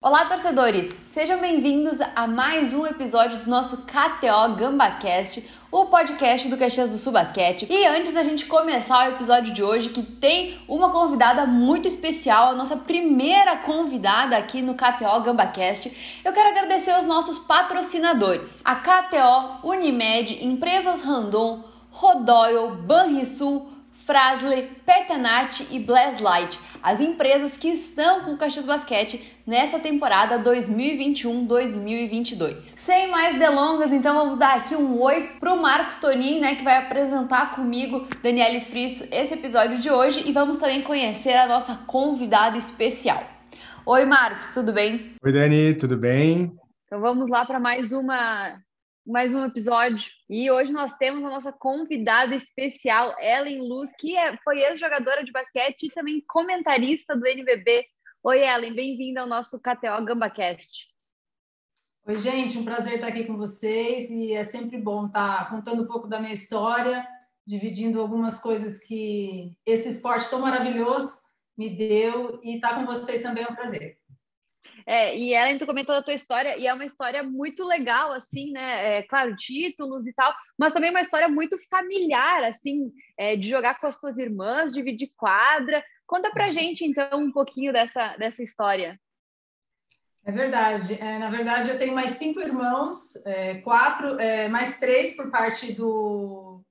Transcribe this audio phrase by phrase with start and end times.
[0.00, 0.94] Olá, torcedores!
[1.06, 6.98] Sejam bem-vindos a mais um episódio do nosso KTO GambaCast, o podcast do Caxias do
[6.98, 7.66] Sul Basquete.
[7.68, 12.52] E antes da gente começar o episódio de hoje, que tem uma convidada muito especial,
[12.52, 18.76] a nossa primeira convidada aqui no KTO GambaCast, eu quero agradecer aos nossos patrocinadores: a
[18.76, 23.68] KTO, Unimed, Empresas Randon, Rodoyle, Banrisul,
[24.08, 32.56] Frasley, Petanat e Blazlight, as empresas que estão com o Caxias Basquete nesta temporada 2021-2022.
[32.56, 36.78] Sem mais delongas, então vamos dar aqui um oi pro Marcos Tonin, né, que vai
[36.78, 42.56] apresentar comigo, Daniele Frisso, esse episódio de hoje e vamos também conhecer a nossa convidada
[42.56, 43.22] especial.
[43.84, 45.16] Oi, Marcos, tudo bem?
[45.22, 46.50] Oi, Dani, tudo bem?
[46.86, 48.56] Então vamos lá para mais uma
[49.08, 50.06] mais um episódio.
[50.28, 55.32] E hoje nós temos a nossa convidada especial, Ellen Luz, que é, foi ex-jogadora de
[55.32, 57.86] basquete e também comentarista do NBB.
[58.22, 60.88] Oi, Ellen, bem-vinda ao nosso KTO GambaCast.
[62.06, 65.86] Oi, gente, um prazer estar aqui com vocês e é sempre bom estar contando um
[65.86, 67.06] pouco da minha história,
[67.46, 71.18] dividindo algumas coisas que esse esporte tão maravilhoso
[71.56, 73.97] me deu e estar com vocês também é um prazer.
[74.90, 78.52] É, e Ellen, tu comentou da tua história, e é uma história muito legal, assim,
[78.52, 78.96] né?
[78.96, 83.78] É, claro, títulos e tal, mas também uma história muito familiar, assim, é, de jogar
[83.78, 85.84] com as tuas irmãs, dividir quadra.
[86.06, 88.98] Conta pra gente, então, um pouquinho dessa, dessa história.
[90.24, 90.94] É verdade.
[90.98, 95.70] É, na verdade, eu tenho mais cinco irmãos, é, quatro, é, mais três por parte
[95.70, 96.62] do,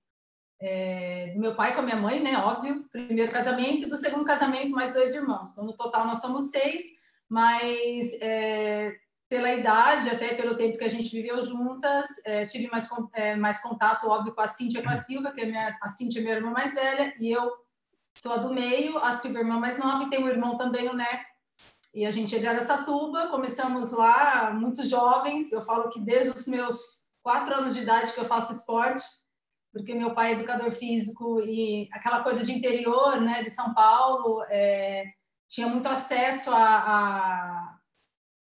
[0.59, 2.35] é, do meu pai com a minha mãe, né?
[2.39, 5.51] Óbvio, primeiro casamento, e do segundo casamento, mais dois irmãos.
[5.51, 6.97] Então, no total, nós somos seis
[7.29, 8.95] mas é,
[9.29, 13.61] pela idade, até pelo tempo que a gente viveu juntas, é, tive mais, é, mais
[13.61, 16.35] contato, óbvio, com a Cíntia com a Silva, que é minha, a Cíntia é minha
[16.35, 17.51] irmã mais velha, e eu
[18.17, 20.87] sou a do meio, a Silva é irmã mais nova, e tem um irmão também,
[20.87, 21.25] o Neco,
[21.93, 26.47] e a gente é de Aracatuba, começamos lá muito jovens, eu falo que desde os
[26.47, 29.03] meus quatro anos de idade que eu faço esporte,
[29.73, 34.43] porque meu pai é educador físico e aquela coisa de interior, né, de São Paulo,
[34.49, 35.05] é,
[35.47, 37.77] tinha muito acesso a, a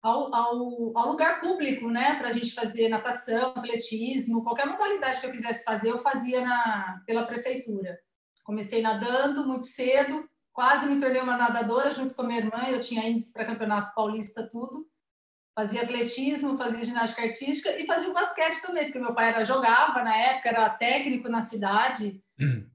[0.05, 5.27] ao, ao, ao, lugar público, né, para a gente fazer natação, atletismo, qualquer modalidade que
[5.27, 7.99] eu quisesse fazer, eu fazia na, pela prefeitura.
[8.45, 12.81] Comecei nadando muito cedo, quase me tornei uma nadadora junto com a minha irmã, eu
[12.81, 14.87] tinha índice para campeonato paulista, tudo.
[15.55, 20.15] Fazia atletismo, fazia ginástica artística e fazia basquete também, porque meu pai era, jogava na
[20.15, 22.23] época, era técnico na cidade,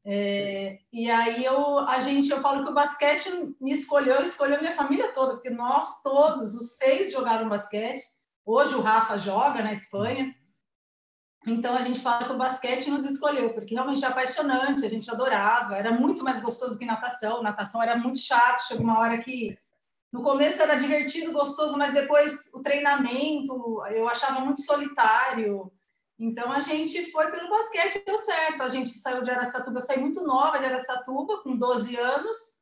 [0.06, 4.76] é, e aí eu, a gente, eu falo que o basquete me escolheu, escolheu minha
[4.76, 8.02] família toda, porque nós todos, os seis jogaram basquete.
[8.46, 10.34] Hoje o Rafa joga na Espanha.
[11.48, 15.10] Então a gente fala que o basquete nos escolheu, porque realmente é apaixonante, a gente
[15.10, 17.42] adorava, era muito mais gostoso que natação.
[17.42, 19.58] Natação era muito chato, chegou uma hora que
[20.12, 25.72] no começo era divertido, gostoso, mas depois o treinamento eu achava muito solitário.
[26.20, 28.62] Então a gente foi pelo basquete deu certo.
[28.64, 32.60] A gente saiu de Aracatuba, saí muito nova de Aracatuba, com 12 anos.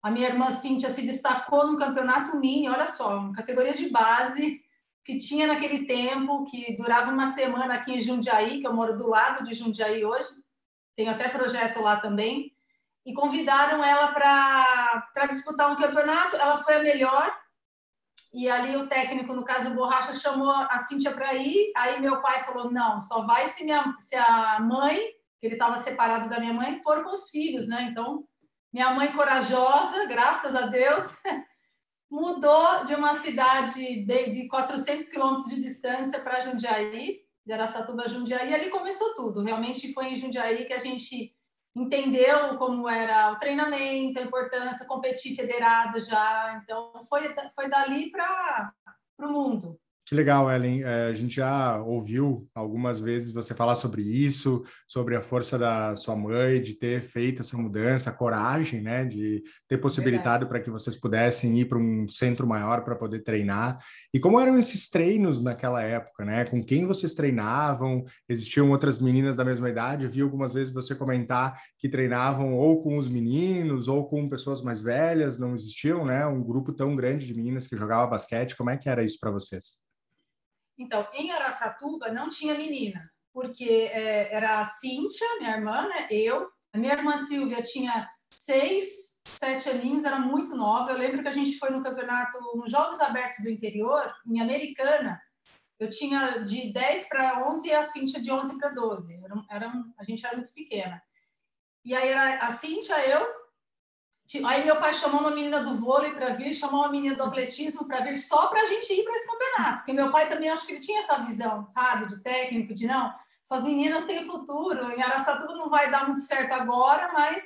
[0.00, 4.62] A minha irmã Cíntia se destacou no campeonato mini, olha só, uma categoria de base
[5.04, 9.08] que tinha naquele tempo, que durava uma semana aqui em Jundiaí, que eu moro do
[9.08, 10.28] lado de Jundiaí hoje.
[10.94, 12.54] Tenho até projeto lá também.
[13.04, 16.36] E convidaram ela para disputar um campeonato.
[16.36, 17.34] Ela foi a melhor,
[18.32, 21.72] e ali o técnico, no caso do Borracha, chamou a Cíntia para ir.
[21.76, 24.98] Aí meu pai falou: não, só vai se, minha, se a mãe,
[25.40, 27.88] que ele estava separado da minha mãe, for com os filhos, né?
[27.90, 28.24] Então,
[28.72, 31.04] minha mãe corajosa, graças a Deus,
[32.10, 38.50] mudou de uma cidade de 400 quilômetros de distância para Jundiaí, de Aracatuba a Jundiaí.
[38.50, 39.42] E ali começou tudo.
[39.42, 41.34] Realmente foi em Jundiaí que a gente
[41.74, 46.60] entendeu como era o treinamento, a importância, competir federado já.
[46.62, 48.72] Então, foi, foi dali para
[49.20, 49.78] o mundo.
[50.10, 50.82] Que legal, Ellen.
[50.82, 55.94] É, a gente já ouviu algumas vezes você falar sobre isso, sobre a força da
[55.94, 60.68] sua mãe de ter feito essa mudança, a coragem, né, de ter possibilitado para que
[60.68, 63.78] vocês pudessem ir para um centro maior para poder treinar.
[64.12, 66.44] E como eram esses treinos naquela época, né?
[66.44, 68.04] Com quem vocês treinavam?
[68.28, 70.06] Existiam outras meninas da mesma idade?
[70.06, 74.60] Eu vi algumas vezes você comentar que treinavam ou com os meninos ou com pessoas
[74.60, 75.38] mais velhas.
[75.38, 76.26] Não existiam, né?
[76.26, 78.56] Um grupo tão grande de meninas que jogava basquete.
[78.56, 79.88] Como é que era isso para vocês?
[80.80, 86.08] Então, em Araçatuba não tinha menina, porque é, era a Cíntia, minha irmã, né?
[86.10, 86.50] eu.
[86.72, 90.92] A minha irmã Silvia tinha seis, sete aninhos, era muito nova.
[90.92, 95.20] Eu lembro que a gente foi no campeonato, nos Jogos Abertos do Interior, em Americana.
[95.78, 99.20] Eu tinha de 10 para 11 e a Cíntia de 11 para 12.
[99.22, 101.02] Era, era, a gente era muito pequena.
[101.84, 103.26] E aí era a Cíntia, eu,
[104.44, 107.84] Aí meu pai chamou uma menina do vôlei para vir, chamou uma menina do atletismo
[107.84, 109.78] para vir só para a gente ir para esse campeonato.
[109.78, 113.12] Porque meu pai também acho que ele tinha essa visão, sabe, de técnico, de não,
[113.44, 114.92] essas meninas têm futuro.
[114.92, 117.42] Em Araçatuba não vai dar muito certo agora, mas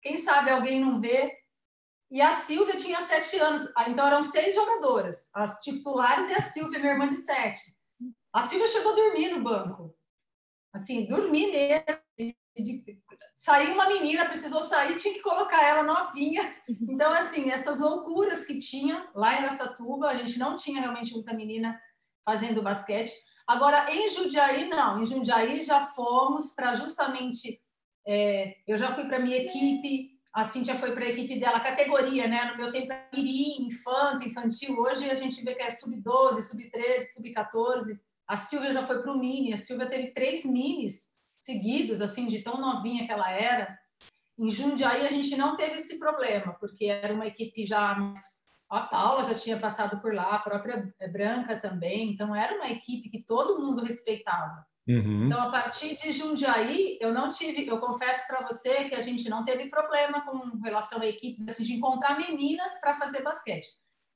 [0.00, 1.36] quem sabe alguém não vê.
[2.10, 6.40] E a Silvia tinha sete anos, ah, então eram seis jogadoras, as titulares e a
[6.40, 7.76] Silvia, minha irmã de sete.
[8.32, 9.94] A Silvia chegou a dormir no banco,
[10.72, 13.04] assim, dormir mesmo.
[13.48, 16.54] Saiu uma menina, precisou sair, tinha que colocar ela novinha.
[16.68, 21.32] Então, assim, essas loucuras que tinha lá em Araçatuba, a gente não tinha realmente muita
[21.32, 21.80] menina
[22.26, 23.10] fazendo basquete.
[23.46, 25.02] Agora, em Jundiaí, não.
[25.02, 27.58] Em Jundiaí já fomos para justamente.
[28.06, 32.28] É, eu já fui para minha equipe, a Cíntia foi para a equipe dela, categoria,
[32.28, 32.50] né?
[32.50, 34.78] No meu tempo era mirim, infanto, infantil.
[34.78, 37.98] Hoje a gente vê que é sub-12, sub-13, sub-14.
[38.26, 39.54] A Silvia já foi para o mini.
[39.54, 41.17] A Silvia teve três minis
[41.48, 43.78] seguidos, assim, de tão novinha que ela era.
[44.38, 47.96] Em Jundiaí a gente não teve esse problema, porque era uma equipe já
[48.70, 53.08] a Paula já tinha passado por lá, a própria Branca também, então era uma equipe
[53.08, 54.62] que todo mundo respeitava.
[54.86, 55.26] Uhum.
[55.26, 59.28] Então, a partir de Jundiaí, eu não tive, eu confesso para você que a gente
[59.28, 63.68] não teve problema com relação a equipes assim, de encontrar meninas para fazer basquete.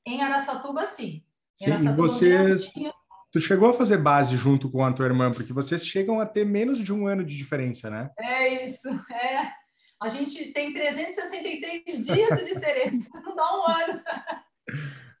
[0.05, 1.23] Em Araçatuba, sim.
[1.61, 2.93] Em sim, Araçatuba, vocês, tinha...
[3.33, 6.45] Tu chegou a fazer base junto com a tua irmã, porque vocês chegam a ter
[6.45, 8.11] menos de um ano de diferença, né?
[8.19, 9.51] É isso, é.
[9.99, 14.01] A gente tem 363 dias de diferença, não dá um ano.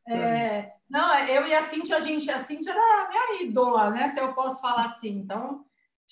[0.07, 4.09] É, não, eu e a Cintia, a gente, a Cintia era minha ídola, né?
[4.09, 5.09] Se eu posso falar assim.
[5.09, 5.65] Então,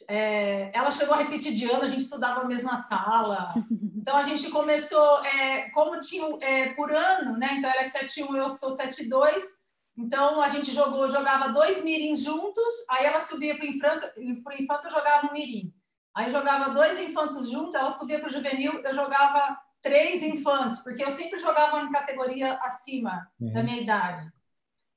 [0.07, 3.53] é, ela chegou a repetir de ano, a gente estudava na mesma sala.
[3.95, 7.57] Então, a gente começou, é, como tinha é, por ano, né?
[7.59, 9.61] Então, ela é 7-1, eu sou 7-2.
[10.01, 14.07] Então, a gente jogou, jogava dois mirins juntos, aí ela subia para o infanto,
[14.44, 15.71] pro infanto eu jogava um mirim.
[16.15, 21.03] Aí jogava dois infantos juntos, ela subia para o juvenil, eu jogava três infantes, porque
[21.03, 23.53] eu sempre jogava em categoria acima uhum.
[23.53, 24.31] da minha idade.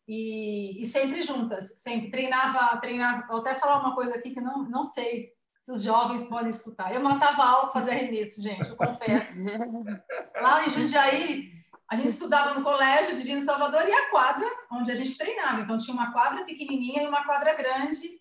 [0.08, 3.26] E, e, sempre juntas, sempre treinava, treinava.
[3.26, 6.92] Vou até falar uma coisa aqui que não, não sei se os jovens podem escutar.
[6.92, 9.44] Eu matava aula para fazer arremesso, gente, eu confesso.
[10.40, 11.53] Lá em Jundiaí,
[11.90, 15.60] a gente estudava no colégio Divino Salvador e a quadra onde a gente treinava.
[15.60, 18.20] Então tinha uma quadra pequenininha e uma quadra grande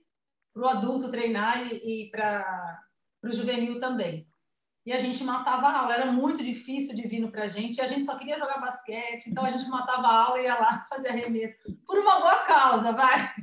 [0.53, 2.83] para o adulto treinar e, e para
[3.23, 4.27] o juvenil também
[4.85, 5.93] e a gente matava a aula.
[5.93, 9.27] Era muito difícil de vir para a gente, e a gente só queria jogar basquete,
[9.27, 11.55] então a gente matava a aula e ia lá fazer arremesso.
[11.85, 13.33] Por uma boa causa, vai.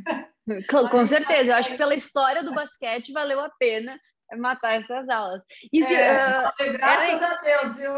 [0.69, 3.99] Com, com certeza, eu acho que pela história do basquete valeu a pena
[4.37, 5.43] matar essas aulas.
[5.73, 7.35] E se, é, uh, graças ela...
[7.35, 7.93] a Deus, viu?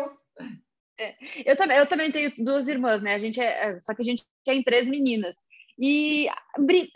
[0.99, 3.15] É, eu, também, eu também tenho duas irmãs, né?
[3.15, 5.37] A gente é, é só que a gente tem três meninas.
[5.79, 6.29] E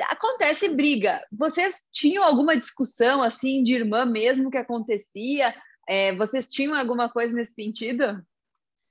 [0.08, 1.20] acontece briga.
[1.32, 5.54] Vocês tinham alguma discussão assim de irmã mesmo que acontecia?
[5.88, 8.24] É, vocês tinham alguma coisa nesse sentido?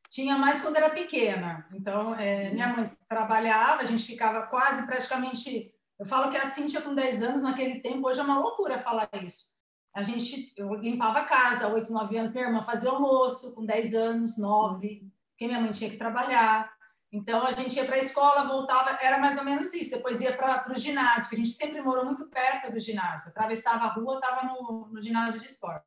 [0.09, 1.67] Tinha mais quando era pequena.
[1.73, 5.73] Então, é, minha mãe trabalhava, a gente ficava quase praticamente.
[5.99, 9.09] Eu falo que a Cintia com 10 anos naquele tempo, hoje é uma loucura falar
[9.23, 9.54] isso.
[9.95, 13.93] A gente, eu limpava a casa, 8, 9 anos, minha irmã fazia almoço com 10
[13.93, 16.69] anos, 9, porque minha mãe tinha que trabalhar.
[17.11, 19.91] Então, a gente ia para a escola, voltava, era mais ou menos isso.
[19.91, 23.29] Depois ia para o ginásio, que a gente sempre morou muito perto do ginásio.
[23.29, 25.85] Atravessava a rua, estava no, no ginásio de esportes.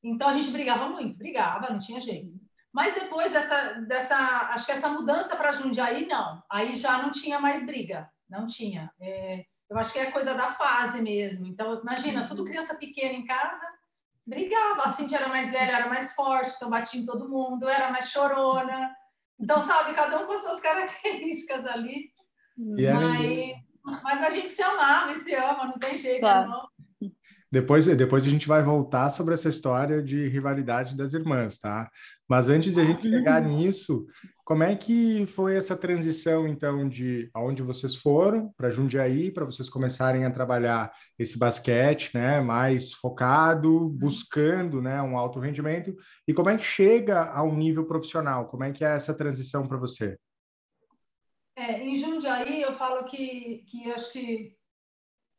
[0.00, 2.38] Então a gente brigava muito, brigava, não tinha jeito.
[2.72, 4.16] Mas depois dessa, dessa
[4.52, 6.40] acho que essa mudança para Jundiaí, não.
[6.48, 8.92] Aí já não tinha mais briga, não tinha.
[9.00, 11.46] É, eu acho que é coisa da fase mesmo.
[11.46, 13.66] Então, imagina, tudo criança pequena em casa,
[14.26, 14.84] brigava.
[14.84, 18.10] A Cintia era mais velha, era mais forte, então batia em todo mundo, era mais
[18.10, 18.94] chorona.
[19.38, 22.12] Então, sabe, cada um com as suas características ali.
[23.84, 26.48] Mas, mas a gente se amava e se ama, não tem jeito, claro.
[26.48, 26.68] não.
[27.50, 31.90] Depois, depois a gente vai voltar sobre essa história de rivalidade das irmãs, tá?
[32.28, 34.06] Mas antes de a gente chegar nisso,
[34.44, 39.70] como é que foi essa transição, então, de aonde vocês foram para Jundiaí, para vocês
[39.70, 46.50] começarem a trabalhar esse basquete, né, mais focado, buscando, né, um alto rendimento, e como
[46.50, 48.46] é que chega ao nível profissional?
[48.48, 50.18] Como é que é essa transição para você?
[51.56, 54.57] É, em Jundiaí, eu falo que, que acho que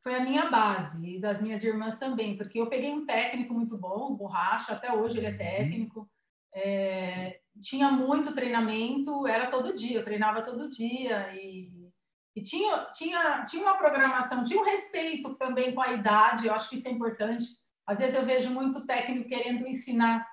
[0.02, 3.78] foi a minha base e das minhas irmãs também, porque eu peguei um técnico muito
[3.78, 5.38] bom, Borracha, até hoje ele é uhum.
[5.38, 6.10] técnico,
[6.54, 11.92] é, tinha muito treinamento, era todo dia, eu treinava todo dia e,
[12.36, 16.70] e tinha, tinha, tinha uma programação, tinha um respeito também com a idade, eu acho
[16.70, 17.44] que isso é importante.
[17.86, 20.26] Às vezes eu vejo muito técnico querendo ensinar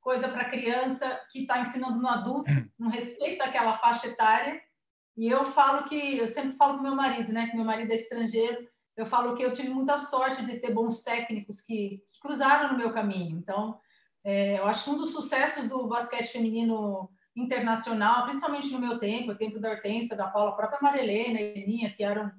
[0.00, 2.68] coisa para criança que está ensinando no adulto, uhum.
[2.78, 4.60] não respeita aquela faixa etária.
[5.16, 7.94] E eu falo que, eu sempre falo com meu marido, né, que meu marido é
[7.94, 12.78] estrangeiro, eu falo que eu tive muita sorte de ter bons técnicos que, cruzaram no
[12.78, 13.38] meu caminho.
[13.38, 13.78] Então,
[14.24, 19.32] é, eu acho que um dos sucessos do basquete feminino internacional, principalmente no meu tempo,
[19.32, 22.32] o tempo da Hortência, da Paula, a própria Marilena e Eninha, que eram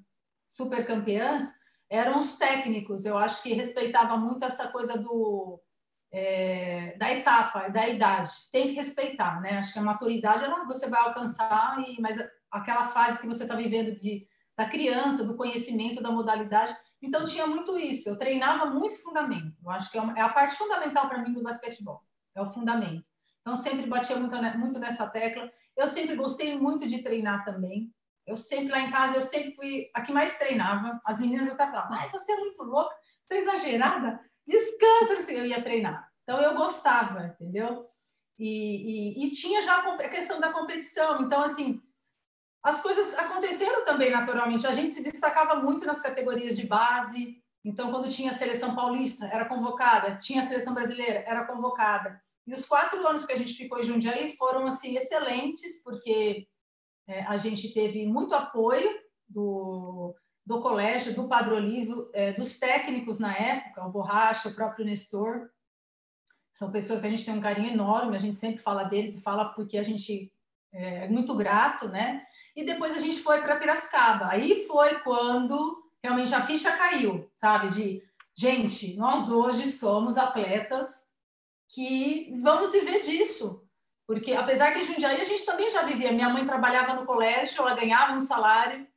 [0.48, 1.44] super campeãs,
[1.90, 3.06] eram os técnicos.
[3.06, 5.62] Eu acho que respeitava muito essa coisa do
[6.12, 8.32] é, da etapa, da idade.
[8.52, 9.60] Tem que respeitar, né?
[9.60, 12.18] Acho que a maturidade ela, você vai alcançar, e, mas
[12.50, 16.76] aquela fase que você está vivendo de, da criança, do conhecimento, da modalidade.
[17.02, 18.10] Então tinha muito isso.
[18.10, 19.62] Eu treinava muito fundamento.
[19.64, 22.02] Eu acho que é, é a parte fundamental para mim do basquetebol.
[22.36, 23.06] É o fundamento.
[23.42, 25.50] Então sempre batia muito, muito nessa tecla.
[25.76, 27.94] Eu sempre gostei muito de treinar também.
[28.26, 31.00] Eu sempre lá em casa, eu sempre fui a que mais treinava.
[31.06, 35.46] As meninas até falavam, ai, você é muito louca, você é exagerada, descansa, assim, eu
[35.46, 36.12] ia treinar.
[36.24, 37.88] Então eu gostava, entendeu?
[38.38, 41.22] E, e, e tinha já a questão da competição.
[41.22, 41.82] Então, assim,
[42.68, 44.68] as coisas aconteceram também naturalmente.
[44.68, 47.42] A gente se destacava muito nas categorias de base.
[47.64, 50.18] Então, quando tinha a seleção paulista, era convocada.
[50.18, 52.22] Tinha a seleção brasileira, era convocada.
[52.46, 56.46] E os quatro anos que a gente ficou em Jundiaí foram assim excelentes, porque
[57.08, 58.90] é, a gente teve muito apoio
[59.30, 60.14] do,
[60.46, 65.50] do colégio, do Padre Olivo, é, dos técnicos na época, o Borracha, o próprio Nestor.
[66.52, 69.22] São pessoas que a gente tem um carinho enorme, a gente sempre fala deles e
[69.22, 70.34] fala porque a gente
[70.74, 72.24] é, muito grato, né?
[72.56, 74.30] E depois a gente foi para Piracicaba.
[74.30, 77.70] Aí foi quando realmente a ficha caiu, sabe?
[77.70, 78.04] De,
[78.36, 81.08] gente, nós hoje somos atletas
[81.70, 83.64] que vamos viver disso.
[84.08, 86.14] Porque, apesar que em Jundiaí a gente também já vivia.
[86.14, 88.88] Minha mãe trabalhava no colégio, ela ganhava um salário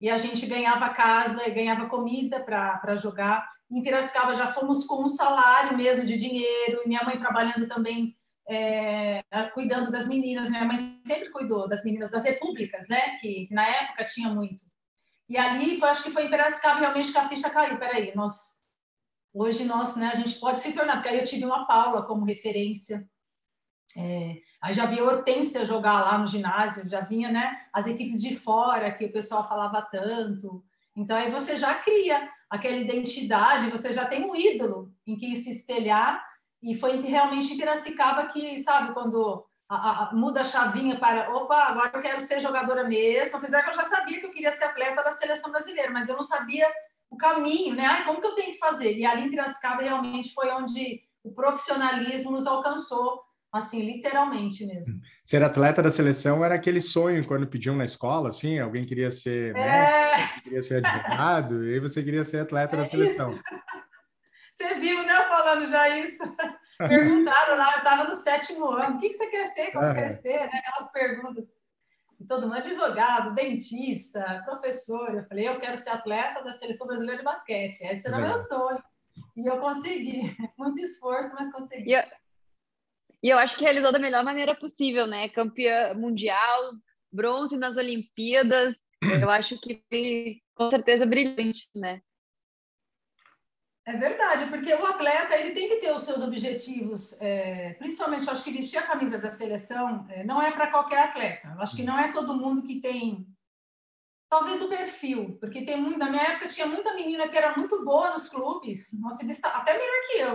[0.00, 3.50] e a gente ganhava casa e ganhava comida para jogar.
[3.70, 8.16] Em Piracicaba já fomos com um salário mesmo de dinheiro, minha mãe trabalhando também,
[8.48, 9.22] é,
[9.54, 10.50] cuidando das meninas.
[10.50, 13.16] Minha mãe sempre cuidou das meninas das repúblicas, né?
[13.18, 14.64] Que, que na época tinha muito.
[15.28, 17.78] E ali, eu acho que foi em Piracicaba realmente que a ficha caiu.
[17.78, 18.60] Peraí, nós,
[19.32, 22.24] hoje nós, né, a gente pode se tornar, porque aí eu tive uma Paula como
[22.24, 23.08] referência.
[23.96, 28.36] É, Aí já via Hortência jogar lá no ginásio, já vinha, né, as equipes de
[28.36, 30.62] fora que o pessoal falava tanto.
[30.94, 35.50] Então aí você já cria aquela identidade, você já tem um ídolo em quem se
[35.50, 36.22] espelhar.
[36.62, 41.56] E foi realmente em Piracicaba que, sabe, quando a, a, muda a chavinha para, opa,
[41.56, 44.64] agora eu quero ser jogadora mesmo, apesar que eu já sabia que eu queria ser
[44.64, 46.66] atleta da seleção brasileira, mas eu não sabia
[47.08, 47.84] o caminho, né?
[47.86, 48.96] Ai, como que eu tenho que fazer?
[48.96, 55.00] E ali em Piracicaba realmente foi onde o profissionalismo nos alcançou assim, literalmente mesmo.
[55.24, 59.54] Ser atleta da seleção era aquele sonho quando pediam na escola, assim, alguém queria ser
[59.56, 60.16] é...
[60.16, 63.32] médico, queria ser advogado, e aí você queria ser atleta é da seleção.
[63.32, 63.42] Isso.
[64.60, 66.18] Você viu, né, falando já isso?
[66.76, 70.38] Perguntaram lá, eu estava no sétimo ano, o que, você quer ser, como quer ser,
[70.38, 70.62] né?
[70.66, 71.44] Aquelas perguntas.
[72.20, 75.14] E todo mundo, advogado, dentista, professor.
[75.14, 77.80] Eu falei, eu quero ser atleta da Seleção Brasileira de Basquete.
[77.80, 78.82] Esse era o meu sonho.
[79.34, 80.36] E eu consegui.
[80.58, 81.94] Muito esforço, mas consegui.
[81.94, 82.10] E,
[83.22, 85.30] e eu acho que realizou da melhor maneira possível, né?
[85.30, 86.72] Campeã mundial,
[87.10, 88.76] bronze nas Olimpíadas.
[89.02, 92.02] Eu acho que foi, com certeza brilhante, né?
[93.90, 98.32] É verdade, porque o atleta ele tem que ter os seus objetivos, é, principalmente eu
[98.32, 101.48] acho que vestir a camisa da seleção é, não é para qualquer atleta.
[101.48, 103.26] Eu acho que não é todo mundo que tem,
[104.28, 105.98] talvez o perfil, porque tem muito.
[105.98, 110.02] Na minha época tinha muita menina que era muito boa nos clubes, nossa, até melhor
[110.06, 110.34] que eu.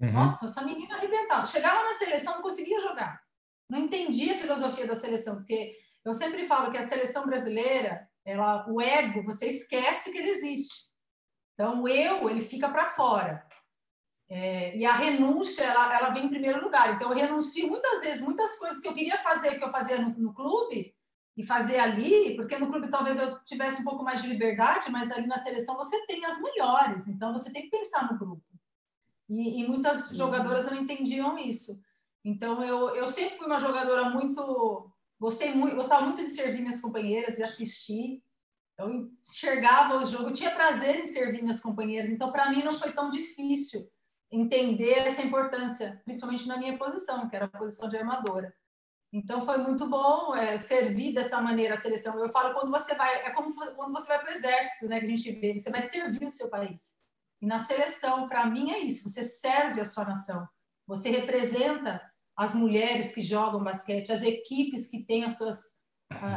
[0.00, 0.12] Uhum.
[0.12, 1.44] Nossa, essa menina arrebentava.
[1.44, 3.22] Chegava na seleção, não conseguia jogar.
[3.68, 8.66] Não entendia a filosofia da seleção, porque eu sempre falo que a seleção brasileira, ela,
[8.66, 10.93] o ego, você esquece que ele existe.
[11.54, 13.46] Então, o eu, ele fica para fora.
[14.28, 16.94] É, e a renúncia, ela, ela vem em primeiro lugar.
[16.94, 20.10] Então, eu renuncio muitas vezes, muitas coisas que eu queria fazer, que eu fazia no,
[20.18, 20.94] no clube,
[21.36, 25.10] e fazer ali, porque no clube talvez eu tivesse um pouco mais de liberdade, mas
[25.10, 28.44] ali na seleção você tem as melhores, então você tem que pensar no grupo.
[29.28, 31.80] E, e muitas jogadoras não entendiam isso.
[32.24, 34.90] Então, eu, eu sempre fui uma jogadora muito.
[35.18, 38.22] Gostei muito, gostava muito de servir minhas companheiras, de assistir.
[38.78, 42.10] Eu enxergava o jogo, tinha prazer em servir minhas companheiras.
[42.10, 43.88] Então, para mim, não foi tão difícil
[44.30, 48.52] entender essa importância, principalmente na minha posição, que era a posição de armadora.
[49.12, 52.18] Então, foi muito bom é, servir dessa maneira a seleção.
[52.18, 55.06] Eu falo, quando você vai, é como quando você vai para o exército, né, que
[55.06, 57.00] a gente vê, você vai servir o seu país.
[57.40, 60.48] E na seleção, para mim, é isso: você serve a sua nação,
[60.84, 62.02] você representa
[62.36, 65.83] as mulheres que jogam basquete, as equipes que têm as suas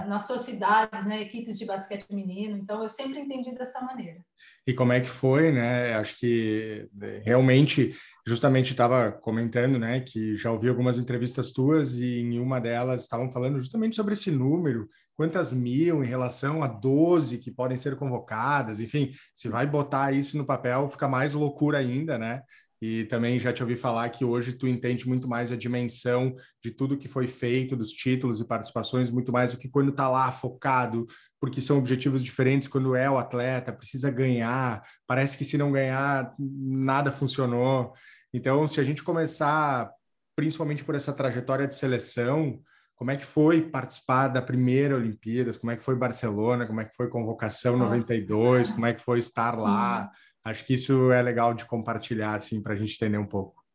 [0.08, 2.58] nas suas cidades, né, equipes de basquete feminino.
[2.58, 4.20] Então, eu sempre entendi dessa maneira.
[4.66, 5.94] E como é que foi, né?
[5.94, 7.96] Acho que é, realmente,
[8.28, 13.32] justamente estava comentando, né, que já ouvi algumas entrevistas tuas e em uma delas estavam
[13.32, 18.82] falando justamente sobre esse número, quantas mil em relação a 12 que podem ser convocadas,
[18.82, 22.42] enfim, se vai botar isso no papel, fica mais loucura ainda, né?
[22.82, 26.72] E também já te ouvi falar que hoje tu entende muito mais a dimensão de
[26.72, 30.32] tudo que foi feito, dos títulos e participações, muito mais do que quando está lá
[30.32, 31.08] focado,
[31.40, 36.34] porque são objetivos diferentes quando é o atleta, precisa ganhar, parece que se não ganhar,
[36.38, 37.94] nada funcionou.
[38.34, 39.92] Então, se a gente começar,
[40.36, 42.62] principalmente por essa trajetória de seleção,
[42.98, 45.56] como é que foi participar da primeira Olimpíadas?
[45.56, 46.66] Como é que foi Barcelona?
[46.66, 48.72] Como é que foi convocação Nossa, 92?
[48.72, 50.02] Como é que foi estar lá?
[50.02, 50.10] Uhum.
[50.48, 53.66] Acho que isso é legal de compartilhar, assim, para a gente entender um pouco.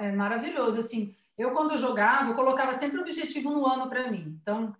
[0.00, 1.14] É maravilhoso, assim.
[1.38, 4.36] Eu, quando jogava, eu colocava sempre objetivo no ano para mim.
[4.42, 4.74] Então,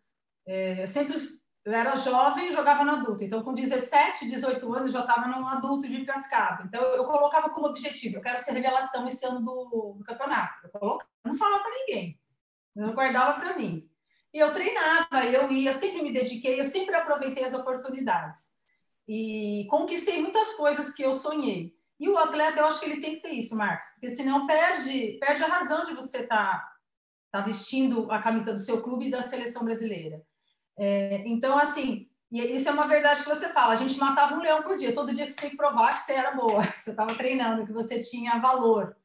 [0.45, 1.17] é, eu sempre
[1.65, 3.23] eu era jovem e jogava no adulto.
[3.23, 6.65] Então, com 17, 18 anos, já estava num adulto de Piracicaba.
[6.65, 10.59] Então, eu colocava como objetivo, eu quero ser revelação esse ano do, do campeonato.
[10.65, 12.21] Eu colocava, não falava para ninguém.
[12.75, 13.89] Eu guardava para mim.
[14.35, 18.60] E eu treinava, eu ia, eu sempre me dediquei, eu sempre aproveitei as oportunidades
[19.13, 21.77] e conquistei muitas coisas que eu sonhei.
[21.99, 25.19] E o atleta, eu acho que ele tem que ter isso, Marcos, porque senão perde,
[25.19, 26.73] perde a razão de você estar tá,
[27.33, 30.25] tá vestindo a camisa do seu clube e da seleção brasileira.
[30.79, 34.43] É, então, assim, e isso é uma verdade que você fala, a gente matava um
[34.43, 36.81] leão por dia, todo dia que você tem que provar que você era boa, que
[36.81, 38.97] você estava treinando, que você tinha valor.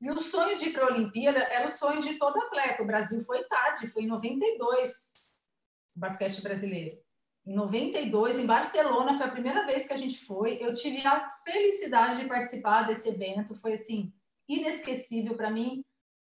[0.00, 2.82] E o sonho de ir para a Olimpíada era o sonho de todo atleta.
[2.82, 5.30] O Brasil foi tarde, foi em 92,
[5.96, 6.98] o basquete brasileiro.
[7.44, 10.58] Em 92, em Barcelona, foi a primeira vez que a gente foi.
[10.60, 13.54] Eu tive a felicidade de participar desse evento.
[13.54, 14.12] Foi, assim,
[14.48, 15.84] inesquecível para mim.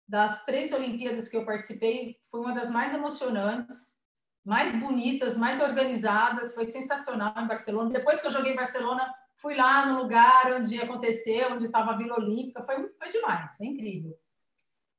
[0.07, 3.97] Das três Olimpíadas que eu participei, foi uma das mais emocionantes,
[4.45, 6.55] mais bonitas, mais organizadas.
[6.55, 7.91] Foi sensacional em Barcelona.
[7.91, 11.97] Depois que eu joguei em Barcelona, fui lá no lugar onde aconteceu, onde estava a
[11.97, 12.63] Vila Olímpica.
[12.63, 14.17] Foi, foi demais, foi incrível.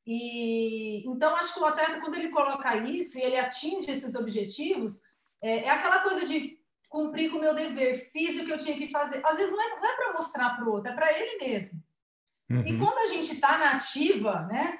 [0.06, 5.04] E então acho que o atleta quando ele coloca isso e ele atinge esses objetivos,
[5.42, 8.78] é, é aquela coisa de cumprir com o meu dever, fiz o que eu tinha
[8.78, 9.26] que fazer.
[9.26, 11.82] Às vezes não é, não é para mostrar para o outro, é para ele mesmo.
[12.50, 12.68] Uhum.
[12.68, 14.78] E quando a gente está na ativa, né?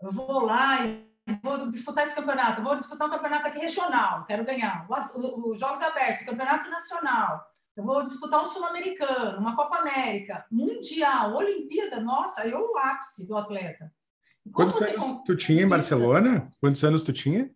[0.00, 1.06] Eu vou lá e
[1.42, 4.86] vou disputar esse campeonato, vou disputar um campeonato aqui regional, quero ganhar.
[4.88, 7.46] Os Jogos Abertos, campeonato nacional.
[7.76, 13.36] Eu vou disputar um Sul-Americano, uma Copa América, Mundial, Olimpíada, nossa, eu o ápice do
[13.36, 13.92] atleta.
[14.52, 16.50] Quantos anos tu tinha em Barcelona?
[16.60, 17.50] Quantos anos tu tinha?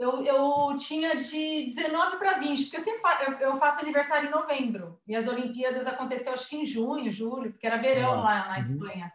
[0.00, 4.28] Eu, eu tinha de 19 para 20, porque eu sempre fa eu, eu, faço aniversário
[4.28, 8.22] em novembro, e as Olimpíadas aconteceu acho que em junho, julho, porque era verão ah,
[8.22, 8.60] lá na uhum.
[8.60, 9.12] Espanha.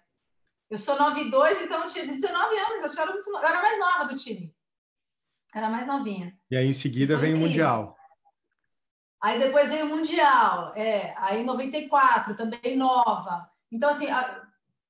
[0.69, 4.05] Eu sou 92, então eu tinha 19 anos, eu, tinha muito, eu era mais nova
[4.05, 4.55] do time.
[5.55, 6.37] Era mais novinha.
[6.51, 7.97] E aí em seguida vem o Mundial.
[9.19, 13.49] Aí depois veio o Mundial, é, aí em 94, também nova.
[13.71, 14.44] Então, assim, a,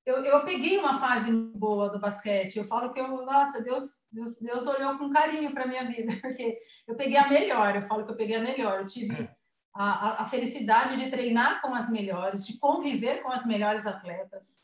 [0.06, 2.58] eu, eu peguei uma fase boa do basquete.
[2.58, 6.60] Eu falo que eu, nossa, Deus, Deus, Deus olhou com carinho para minha vida, porque
[6.88, 7.76] eu peguei a melhor.
[7.76, 8.82] Eu falo que eu peguei a melhor.
[8.82, 9.36] Eu tive é.
[9.74, 14.62] a, a, felicidade de treinar com as melhores, de conviver com as melhores atletas.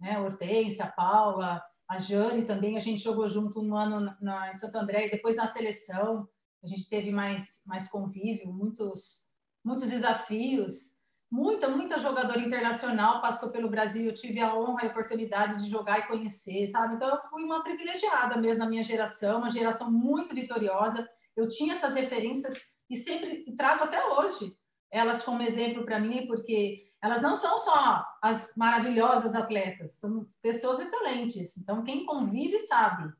[0.00, 0.16] Né?
[0.20, 2.76] Hortência, Paula, a Jane também.
[2.76, 6.28] A gente jogou junto um ano na, em Santo André e depois na seleção.
[6.62, 9.26] A gente teve mais, mais convívio, muitos,
[9.64, 10.97] muitos desafios
[11.30, 14.06] muita, muita jogadora internacional passou pelo Brasil.
[14.06, 16.94] Eu tive a honra e a oportunidade de jogar e conhecer, sabe?
[16.94, 21.08] Então, eu fui uma privilegiada mesmo na minha geração, uma geração muito vitoriosa.
[21.36, 22.54] Eu tinha essas referências
[22.90, 24.56] e sempre trago até hoje
[24.90, 30.80] elas como exemplo para mim, porque elas não são só as maravilhosas atletas, são pessoas
[30.80, 31.56] excelentes.
[31.58, 33.12] Então, quem convive sabe.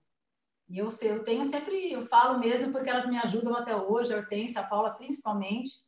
[0.69, 4.17] E eu, eu tenho sempre, eu falo mesmo porque elas me ajudam até hoje, a
[4.17, 5.88] Hortência, a Paula principalmente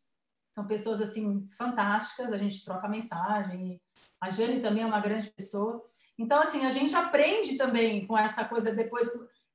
[0.52, 3.80] são pessoas assim fantásticas, a gente troca mensagem.
[4.20, 5.84] A Jane também é uma grande pessoa.
[6.18, 9.10] Então, assim, a gente aprende também com essa coisa depois,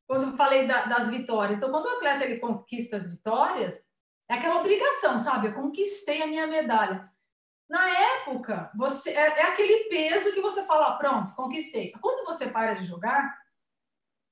[0.08, 1.58] quando eu falei da, das vitórias.
[1.58, 3.86] Então, quando o atleta ele conquista as vitórias,
[4.30, 5.48] é aquela obrigação, sabe?
[5.48, 7.12] Eu conquistei a minha medalha.
[7.70, 11.92] Na época, você é, é aquele peso que você fala, pronto, conquistei.
[12.02, 13.38] Quando você para de jogar,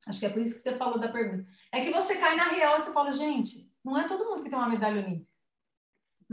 [0.08, 2.46] acho que é por isso que você falou da pergunta, é que você cai na
[2.46, 5.33] real e você fala, gente, não é todo mundo que tem uma medalha olímpica.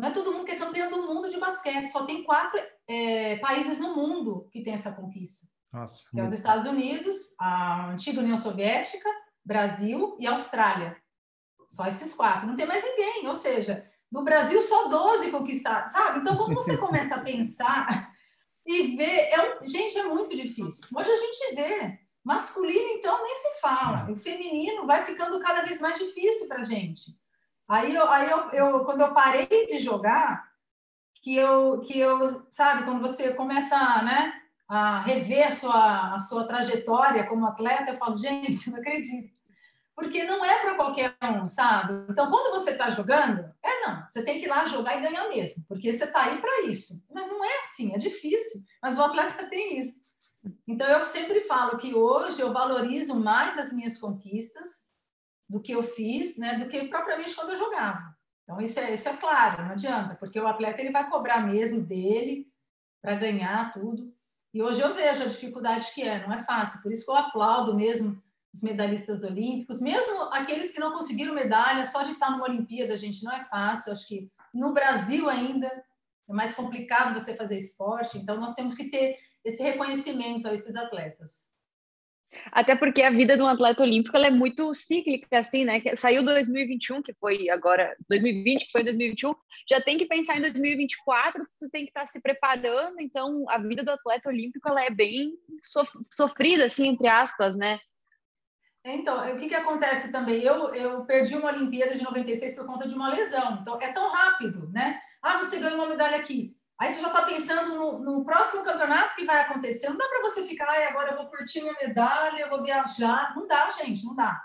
[0.01, 2.59] Não é todo mundo que é campeão do mundo de basquete, só tem quatro
[2.89, 5.47] é, países no mundo que tem essa conquista.
[5.71, 9.09] Nossa, que é os Estados Unidos, a antiga União Soviética,
[9.45, 10.97] Brasil e Austrália.
[11.69, 12.47] Só esses quatro.
[12.47, 13.29] Não tem mais ninguém.
[13.29, 16.21] Ou seja, do Brasil só 12 conquistados, sabe?
[16.21, 18.11] Então, quando você começa a pensar
[18.67, 19.67] e ver, é um...
[19.67, 20.89] gente, é muito difícil.
[20.97, 21.99] Hoje a gente vê.
[22.25, 24.11] Masculino, então, nem se fala.
[24.11, 27.17] O feminino vai ficando cada vez mais difícil para a gente.
[27.71, 30.51] Aí, eu, aí eu, eu, quando eu parei de jogar,
[31.23, 34.33] que eu, que eu, sabe, quando você começa, né,
[34.67, 39.33] a rever a sua, a sua trajetória como atleta, eu falo, gente, não acredito.
[39.95, 42.07] porque não é para qualquer um, sabe?
[42.11, 45.29] Então, quando você está jogando, é não, você tem que ir lá jogar e ganhar
[45.29, 47.01] mesmo, porque você está aí para isso.
[47.09, 48.63] Mas não é assim, é difícil.
[48.83, 50.01] Mas o atleta tem isso.
[50.67, 54.90] Então, eu sempre falo que hoje eu valorizo mais as minhas conquistas
[55.51, 58.17] do que eu fiz, né, do que propriamente quando eu jogava.
[58.45, 61.83] Então, isso é, isso é claro, não adianta, porque o atleta ele vai cobrar mesmo
[61.83, 62.47] dele
[63.03, 64.15] para ganhar tudo.
[64.55, 66.81] E hoje eu vejo a dificuldade que é, não é fácil.
[66.83, 68.23] Por isso que eu aplaudo mesmo
[68.55, 73.25] os medalhistas olímpicos, mesmo aqueles que não conseguiram medalha, só de estar numa Olimpíada, gente,
[73.25, 73.93] não é fácil.
[73.93, 78.89] Acho que no Brasil ainda é mais complicado você fazer esporte, então nós temos que
[78.89, 81.51] ter esse reconhecimento a esses atletas.
[82.53, 85.83] Até porque a vida de um atleta olímpico é muito cíclica, assim, né?
[85.97, 89.35] Saiu 2021, que foi agora, 2020, que foi 2021,
[89.69, 93.83] já tem que pensar em 2024, tu tem que estar se preparando, então a vida
[93.83, 95.33] do atleta olímpico ela é bem
[96.11, 97.79] sofrida, assim, entre aspas, né?
[98.85, 100.43] Então, o que, que acontece também?
[100.43, 103.59] Eu, eu perdi uma Olimpíada de 96 por conta de uma lesão.
[103.61, 104.99] Então, é tão rápido, né?
[105.23, 106.57] Ah, você ganhou uma medalha aqui.
[106.81, 109.91] Aí você já está pensando no, no, próximo campeonato que vai acontecer.
[109.91, 113.37] Não dá para você ficar, ai, agora eu vou curtir minha medalha, eu vou viajar.
[113.37, 114.43] Não dá, gente, não dá.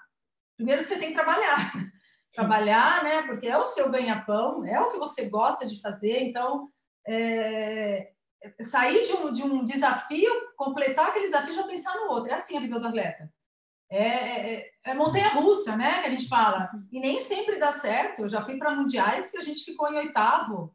[0.58, 1.72] Primeiro que você tem que trabalhar.
[2.36, 3.22] trabalhar, né?
[3.22, 6.24] Porque é o seu ganha-pão, é o que você gosta de fazer.
[6.24, 6.68] Então,
[7.08, 8.12] é,
[8.64, 12.30] sair de um, de um desafio, completar aquele desafio e já pensar no outro.
[12.30, 13.32] É assim a vida do atleta.
[13.90, 16.02] É, é, é montanha-russa, né?
[16.02, 16.70] Que a gente fala.
[16.92, 18.24] E nem sempre dá certo.
[18.24, 20.75] Eu já fui para mundiais que a gente ficou em oitavo,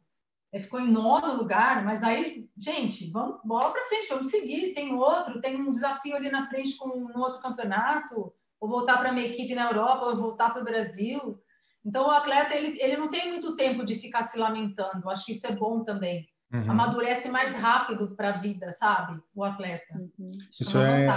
[0.59, 4.73] ficou em nono lugar, mas aí, gente, vamos bola para frente, vamos seguir.
[4.73, 9.11] Tem outro, tem um desafio ali na frente com um outro campeonato, ou voltar para
[9.11, 11.39] minha equipe na Europa, ou voltar para o Brasil.
[11.85, 15.09] Então, o atleta ele, ele não tem muito tempo de ficar se lamentando.
[15.09, 16.27] Acho que isso é bom também.
[16.53, 16.69] Uhum.
[16.69, 19.19] Amadurece mais rápido para a vida, sabe?
[19.33, 19.95] O atleta.
[19.95, 20.27] Uhum.
[20.59, 21.07] Isso é,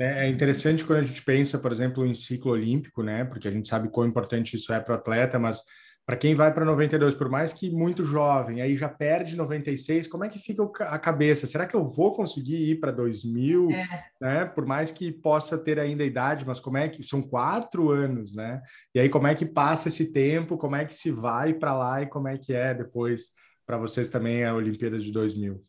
[0.00, 3.24] é, é, interessante quando a gente pensa, por exemplo, em ciclo olímpico, né?
[3.24, 5.62] Porque a gente sabe quão importante isso é para o atleta, mas
[6.10, 10.24] para quem vai para 92, por mais que muito jovem, aí já perde 96, como
[10.24, 11.46] é que fica a cabeça?
[11.46, 13.70] Será que eu vou conseguir ir para 2000?
[13.70, 14.04] É.
[14.20, 14.44] Né?
[14.44, 18.34] Por mais que possa ter ainda a idade, mas como é que são quatro anos,
[18.34, 18.60] né?
[18.92, 20.58] E aí como é que passa esse tempo?
[20.58, 23.30] Como é que se vai para lá e como é que é depois?
[23.70, 25.64] para vocês também a Olimpíada de 2000?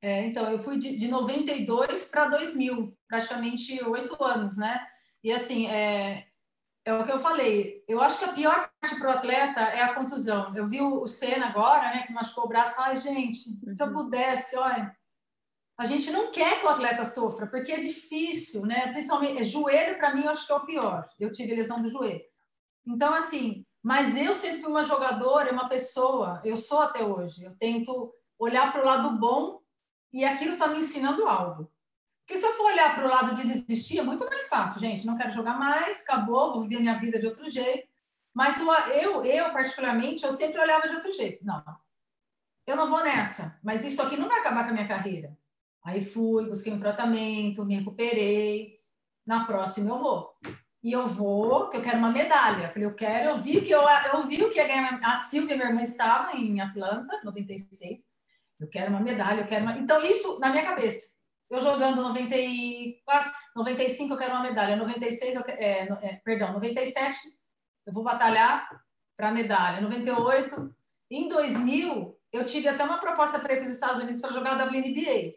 [0.00, 4.80] É, então, eu fui de, de 92 para 2000, praticamente oito anos, né?
[5.22, 6.24] E assim, é,
[6.82, 7.84] é o que eu falei.
[7.86, 10.54] Eu acho que a pior para o atleta é a contusão.
[10.56, 13.38] Eu vi o, Senna agora, né, que machucou o braço, falei, gente,
[13.74, 13.92] se eu uhum.
[13.92, 14.96] pudesse, olha,
[15.78, 18.92] a gente não quer que o atleta sofra, porque é difícil, né?
[18.92, 21.08] Principalmente, joelho, para mim, eu acho que é o pior.
[21.18, 22.20] Eu tive lesão do joelho.
[22.86, 27.42] Então, assim, mas eu sempre fui uma jogadora, uma pessoa, eu sou até hoje.
[27.42, 29.60] Eu tento olhar para o lado bom
[30.12, 31.70] e aquilo está me ensinando algo.
[32.26, 35.06] Porque se eu for olhar para o lado de desistir, é muito mais fácil, gente.
[35.06, 37.89] Não quero jogar mais, acabou, vou viver minha vida de outro jeito.
[38.34, 38.58] Mas
[39.02, 41.44] eu, eu particularmente, eu sempre olhava de outro jeito.
[41.44, 41.62] Não,
[42.66, 45.36] eu não vou nessa, mas isso aqui não vai acabar com a minha carreira.
[45.84, 48.78] Aí fui, busquei um tratamento, me recuperei.
[49.26, 50.36] Na próxima eu vou
[50.82, 52.70] e eu vou, que eu quero uma medalha.
[52.70, 54.60] Falei, eu quero, eu vi que eu, eu vi que.
[54.60, 58.00] A Silvia, minha irmã, estava em Atlanta, 96.
[58.58, 59.78] Eu quero uma medalha, eu quero uma...
[59.78, 61.14] Então, isso na minha cabeça.
[61.48, 64.76] Eu jogando 94, 95, eu quero uma medalha.
[64.76, 67.16] 96, eu, é, é, perdão, 97,
[67.90, 68.84] eu vou batalhar
[69.16, 69.80] para medalha.
[69.80, 70.74] 98,
[71.10, 74.56] em 2000, eu tive até uma proposta para ir para os Estados Unidos para jogar
[74.64, 75.34] WNBA.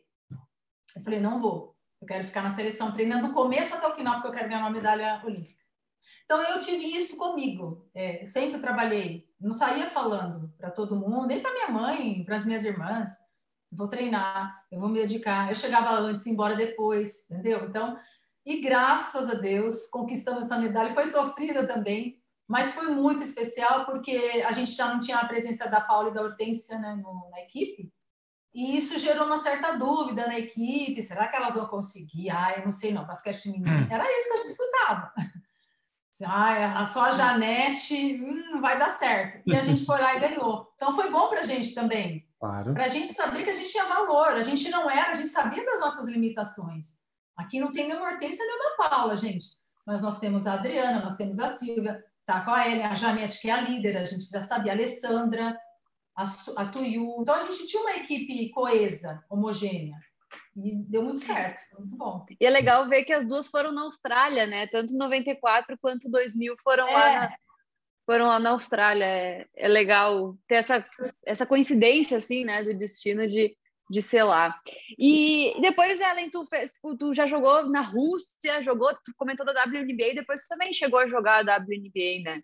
[0.95, 1.75] Eu falei, não vou.
[1.99, 4.61] Eu quero ficar na seleção treinando do começo até o final, porque eu quero ganhar
[4.61, 5.63] uma medalha olímpica.
[6.25, 7.89] Então, eu tive isso comigo.
[7.93, 9.27] É, sempre trabalhei.
[9.41, 13.11] Não saía falando para todo mundo, nem para minha mãe, para as minhas irmãs.
[13.71, 15.49] Vou treinar, eu vou me dedicar.
[15.49, 17.65] Eu chegava antes, embora depois, entendeu?
[17.67, 17.99] Então,
[18.45, 20.93] e graças a Deus, conquistamos essa medalha.
[20.93, 25.69] Foi sofrida também, mas foi muito especial porque a gente já não tinha a presença
[25.69, 27.91] da Paula e da Hortência né, no, na equipe.
[28.53, 32.29] E isso gerou uma certa dúvida na equipe: será que elas vão conseguir?
[32.29, 33.69] Ah, eu não sei não, basquete feminino.
[33.69, 33.87] Hum.
[33.89, 35.13] Era isso que a gente escutava.
[36.25, 39.41] Ah, só a Janete hum, vai dar certo.
[39.47, 40.71] E a gente foi lá e ganhou.
[40.75, 42.27] Então foi bom para a gente também.
[42.39, 42.73] Claro.
[42.73, 44.27] Para a gente saber que a gente tinha valor.
[44.27, 47.01] A gente não era, a gente sabia das nossas limitações.
[47.35, 49.57] Aqui não tem nenhuma Hortência nem uma Paula, gente.
[49.87, 53.39] Mas nós temos a Adriana, nós temos a Silvia, tá com a Ellen, a Janete,
[53.39, 55.57] que é a líder, a gente já sabia, a Alessandra,
[56.15, 56.25] a,
[56.57, 57.17] a Tuyu.
[57.21, 59.97] Então a gente tinha uma equipe coesa, homogênea.
[60.55, 62.25] E deu muito certo, foi muito bom.
[62.39, 64.67] E é legal ver que as duas foram na Austrália, né?
[64.67, 66.93] Tanto 94 quanto 2000 foram é.
[66.93, 67.35] lá na,
[68.05, 69.05] foram lá na Austrália.
[69.05, 70.85] É, é legal ter essa,
[71.25, 72.63] essa coincidência, assim, né?
[72.63, 73.57] Do destino de,
[74.01, 74.59] de lá.
[74.97, 76.47] E depois, Ellen, tu,
[76.97, 81.07] tu já jogou na Rússia, jogou, tu comentou da WNBA, depois tu também chegou a
[81.07, 82.43] jogar a WNBA, né?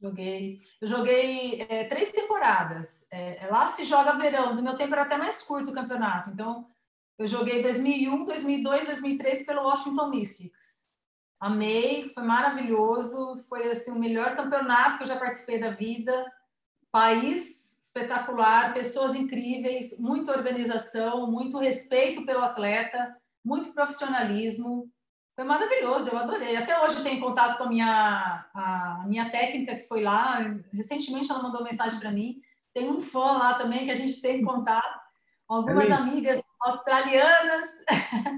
[0.00, 0.60] Joguei.
[0.80, 3.06] Eu joguei é, três temporadas.
[3.10, 6.30] É, lá se joga verão, do meu tempo era até mais curto o campeonato.
[6.30, 6.68] Então,
[7.18, 10.82] eu joguei 2001, 2002, 2003 pelo Washington Mystics.
[11.40, 16.12] Amei, foi maravilhoso, foi assim, o melhor campeonato que eu já participei da vida.
[16.90, 17.51] País
[17.92, 24.90] espetacular, pessoas incríveis, muita organização, muito respeito pelo atleta, muito profissionalismo.
[25.36, 26.56] Foi maravilhoso, eu adorei.
[26.56, 30.38] Até hoje eu tenho contato com a minha, a minha técnica que foi lá.
[30.72, 32.40] Recentemente ela mandou mensagem para mim.
[32.74, 35.00] Tem um fã lá também que a gente tem contato.
[35.46, 37.66] Algumas é amigas australianas.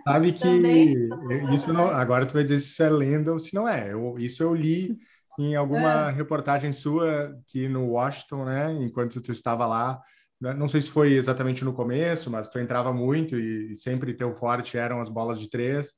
[0.05, 0.49] Sabe que
[1.55, 3.93] isso não, agora tu vai dizer se isso é lenda ou se não é.
[3.93, 4.99] Eu, isso eu li
[5.39, 6.13] em alguma é.
[6.13, 8.73] reportagem sua que no Washington, né?
[8.81, 10.01] Enquanto tu estava lá,
[10.41, 14.15] né, não sei se foi exatamente no começo, mas tu entrava muito e, e sempre
[14.15, 15.93] teu forte eram as bolas de três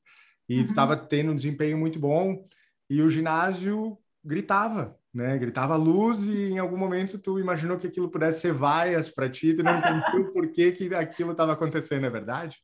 [0.47, 0.65] e uhum.
[0.65, 2.45] tu estava tendo um desempenho muito bom
[2.89, 5.37] e o ginásio gritava, né?
[5.37, 9.53] Gritava luz e em algum momento tu imaginou que aquilo pudesse ser vaias para ti,
[9.53, 12.57] tu não entendeu por que, que aquilo estava acontecendo, é verdade?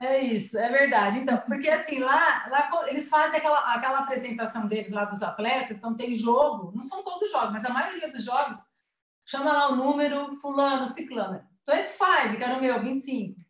[0.00, 1.18] É isso, é verdade.
[1.18, 5.94] Então, porque assim, lá, lá eles fazem aquela, aquela apresentação deles lá dos atletas, então
[5.94, 8.58] tem jogo, não são todos os jogos, mas a maioria dos jogos
[9.26, 11.42] chama lá o número fulano, ciclano.
[11.68, 13.40] 25, que meu, 25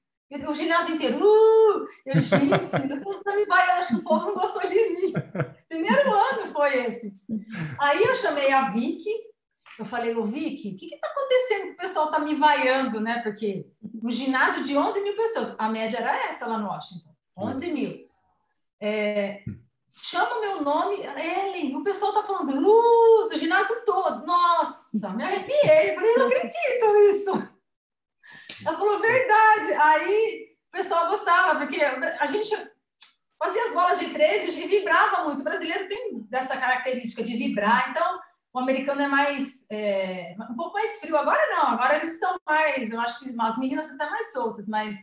[0.48, 1.88] o ginásio inteiro, uh!
[2.06, 2.46] Eu, gente,
[3.24, 5.12] não me vai, acho que o povo não gostou de mim.
[5.68, 7.12] Primeiro ano foi esse.
[7.78, 9.10] Aí eu chamei a Vicky,
[9.80, 13.20] eu falei, ô Vicky, o que está acontecendo o pessoal está me vaiando, né?
[13.22, 13.66] Porque
[14.02, 18.10] um ginásio de 11 mil pessoas, a média era essa lá no Washington, 11 mil.
[18.80, 19.42] É,
[19.90, 24.26] chama meu nome, Ellen, o pessoal está falando luz, o ginásio todo.
[24.26, 27.30] Nossa, me arrepiei, eu falei, não acredito isso.
[28.66, 29.72] Ela falou, verdade.
[29.74, 32.50] Aí o pessoal gostava, porque a gente
[33.42, 35.40] fazia as bolas de três e vibrava muito.
[35.40, 38.20] O brasileiro tem dessa característica de vibrar, então
[38.52, 41.16] o americano é mais é, um pouco mais frio.
[41.16, 44.96] Agora não, agora eles estão mais, eu acho que as meninas estão mais soltas, mas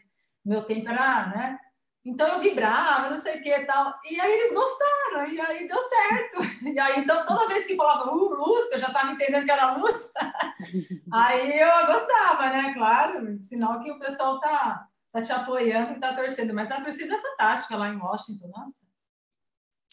[0.45, 1.59] meu tempo era, né?
[2.07, 3.93] Então eu vibrava, não sei o que e tal.
[4.09, 6.57] E aí eles gostaram, e aí deu certo.
[6.73, 9.51] E aí, então, toda vez que falava uh, luz, que eu já estava entendendo que
[9.51, 10.09] era luz,
[11.11, 12.73] aí eu gostava, né?
[12.73, 16.53] Claro, sinal que o pessoal tá, tá te apoiando e tá torcendo.
[16.53, 18.87] Mas a torcida é fantástica lá em Washington, nossa.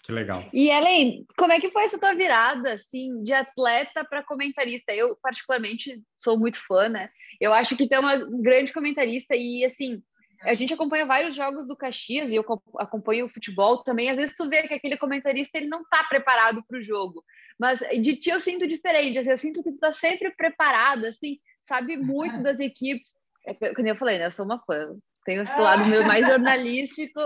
[0.04, 0.44] Que legal.
[0.52, 4.92] E Ellen, como é que foi essa tua virada, assim, de atleta para comentarista?
[4.92, 7.08] Eu, particularmente, sou muito fã, né?
[7.40, 10.02] Eu acho que tu é uma grande comentarista e, assim,
[10.42, 12.44] a gente acompanha vários jogos do Caxias e eu
[12.78, 14.10] acompanho o futebol também.
[14.10, 17.24] Às vezes tu vê que aquele comentarista ele não está preparado para o jogo,
[17.58, 19.18] mas de ti eu sinto diferente.
[19.18, 23.14] Assim, eu sinto que tu está sempre preparado, assim, sabe muito das equipes.
[23.46, 24.26] É, como eu falei, né?
[24.26, 24.94] Eu sou uma fã.
[25.24, 27.20] Tenho esse lado meu mais jornalístico,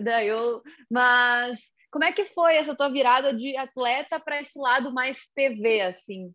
[0.00, 0.62] daí eu.
[0.90, 1.60] Mas
[1.92, 6.34] como é que foi essa tua virada de atleta para esse lado mais TV, assim?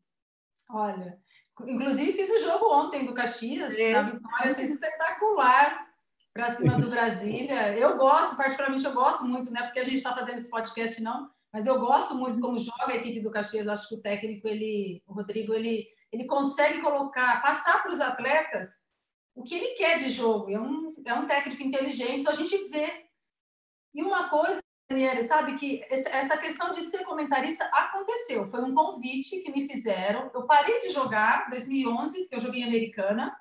[0.69, 1.19] Olha,
[1.65, 3.93] inclusive fiz o jogo ontem do Caxias, é.
[3.93, 5.87] na vitória, assim, espetacular
[6.31, 7.75] para cima do Brasília.
[7.75, 9.63] Eu gosto, particularmente eu gosto muito, né?
[9.63, 12.95] Porque a gente está fazendo esse podcast não, mas eu gosto muito como joga a
[12.95, 13.65] equipe do Caxias.
[13.65, 17.99] Eu acho que o técnico, ele, o Rodrigo, ele, ele consegue colocar, passar para os
[17.99, 18.85] atletas
[19.35, 20.51] o que ele quer de jogo.
[20.51, 23.07] É um, é um técnico inteligente, então a gente vê.
[23.95, 28.47] E uma coisa, Daniela, sabe que essa questão de ser comentarista aconteceu.
[28.47, 30.31] Foi um convite que me fizeram.
[30.33, 33.37] Eu parei de jogar em 2011, que eu joguei Americana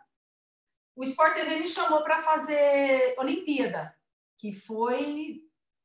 [0.96, 3.94] o Sport TV me chamou para fazer Olimpíada,
[4.38, 5.42] que foi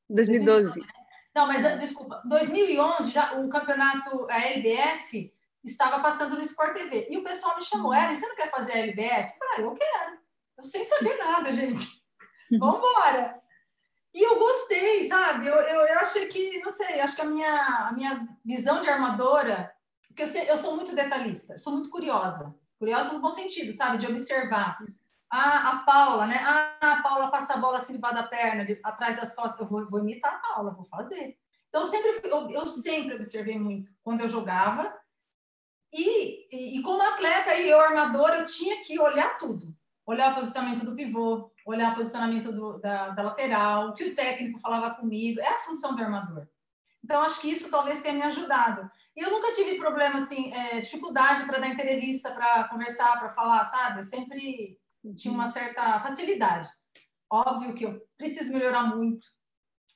[0.09, 0.63] 2012.
[0.63, 0.93] 2012 né?
[1.35, 7.07] Não, mas desculpa, 2011 já o campeonato a LBF estava passando no Sport TV.
[7.09, 9.33] E o pessoal me chamou, Ellen, você não quer fazer a LBF?
[9.33, 10.17] Eu falei, eu quero.
[10.57, 12.01] Eu sem saber nada, gente.
[12.57, 13.40] Vamos embora.
[14.13, 15.47] E eu gostei, sabe?
[15.47, 18.89] Eu, eu, eu, achei que, não sei, acho que a minha, a minha visão de
[18.89, 19.73] armadora,
[20.07, 22.53] porque eu, sei, eu sou muito detalhista, sou muito curiosa.
[22.77, 23.97] Curiosa no bom sentido, sabe?
[23.97, 24.77] De observar.
[25.29, 26.41] Ah, a Paula, né?
[26.43, 29.59] Ah, a Paula passa a bola assim debaixo da perna, de, atrás das costas.
[29.59, 31.37] Eu vou, vou, imitar a Paula, vou fazer.
[31.69, 34.93] Então, eu sempre, eu, eu sempre observei muito quando eu jogava.
[35.93, 39.73] E, e, e, como atleta e eu armadora, eu tinha que olhar tudo.
[40.05, 44.15] Olhar o posicionamento do pivô, olhar o posicionamento do, da, da lateral, o que o
[44.15, 45.39] técnico falava comigo.
[45.39, 46.47] É a função do armador.
[47.03, 48.89] Então, acho que isso talvez tenha me ajudado.
[49.15, 53.65] E eu nunca tive problema, assim, é, dificuldade para dar entrevista, para conversar, para falar,
[53.65, 53.99] sabe?
[53.99, 54.77] Eu sempre
[55.15, 56.69] tinha uma certa facilidade.
[57.29, 59.27] Óbvio que eu preciso melhorar muito.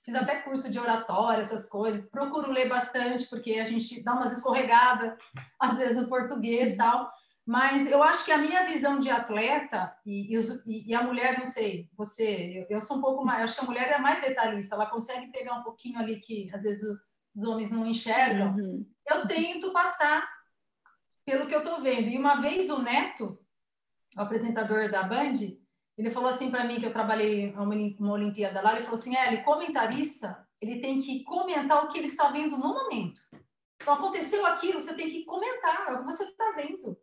[0.03, 2.09] Fiz até curso de oratória, essas coisas.
[2.09, 5.17] Procuro ler bastante, porque a gente dá umas escorregadas,
[5.59, 7.11] às vezes, no português e tal.
[7.45, 11.45] Mas eu acho que a minha visão de atleta e, e, e a mulher, não
[11.45, 14.73] sei, você, eu, eu, sou um pouco mais, acho que a mulher é mais detalhista,
[14.73, 16.83] ela consegue pegar um pouquinho ali que às vezes
[17.35, 18.55] os homens não enxergam.
[18.55, 18.89] Uhum.
[19.07, 20.27] Eu tento passar
[21.23, 22.07] pelo que eu estou vendo.
[22.07, 23.37] E uma vez o Neto,
[24.17, 25.33] o apresentador da Band,
[25.97, 29.43] ele falou assim para mim que eu trabalhei uma Olimpíada lá, ele falou assim, ele
[29.43, 33.21] comentarista, ele tem que comentar o que ele está vendo no momento.
[33.75, 36.97] Então aconteceu aquilo, você tem que comentar, é o que você está vendo.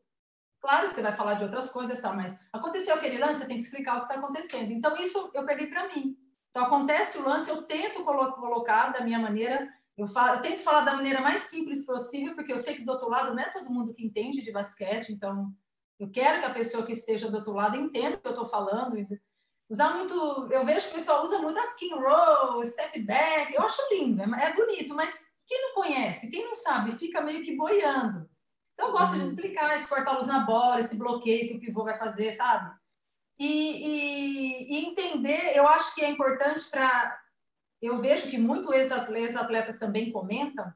[0.63, 2.13] Claro que você vai falar de outras coisas, tá?
[2.13, 4.71] mas aconteceu aquele lance, você tem que explicar o que está acontecendo.
[4.71, 6.17] Então, isso eu peguei para mim.
[6.51, 10.83] Então, acontece o lance, eu tento colocar da minha maneira, eu, falo, eu tento falar
[10.83, 13.71] da maneira mais simples possível, porque eu sei que do outro lado não é todo
[13.71, 15.53] mundo que entende de basquete, então
[15.99, 18.47] eu quero que a pessoa que esteja do outro lado entenda o que eu estou
[18.47, 18.97] falando.
[19.69, 20.15] Usar muito,
[20.53, 24.23] eu vejo que o pessoal usa muito a king roll, step back, eu acho lindo,
[24.23, 28.31] é, é bonito, mas quem não conhece, quem não sabe, fica meio que boiando.
[28.83, 29.19] Então, eu gosto uhum.
[29.21, 32.75] de explicar esse corta-luz na bola, esse bloqueio que o pivô vai fazer, sabe?
[33.39, 37.17] E, e, e entender, eu acho que é importante para.
[37.81, 40.73] Eu vejo que muitos ex-atletas também comentam,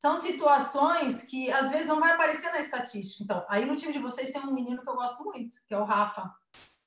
[0.00, 3.22] são situações que às vezes não vai aparecer na estatística.
[3.22, 5.78] Então, aí no time de vocês tem um menino que eu gosto muito, que é
[5.78, 6.30] o Rafa.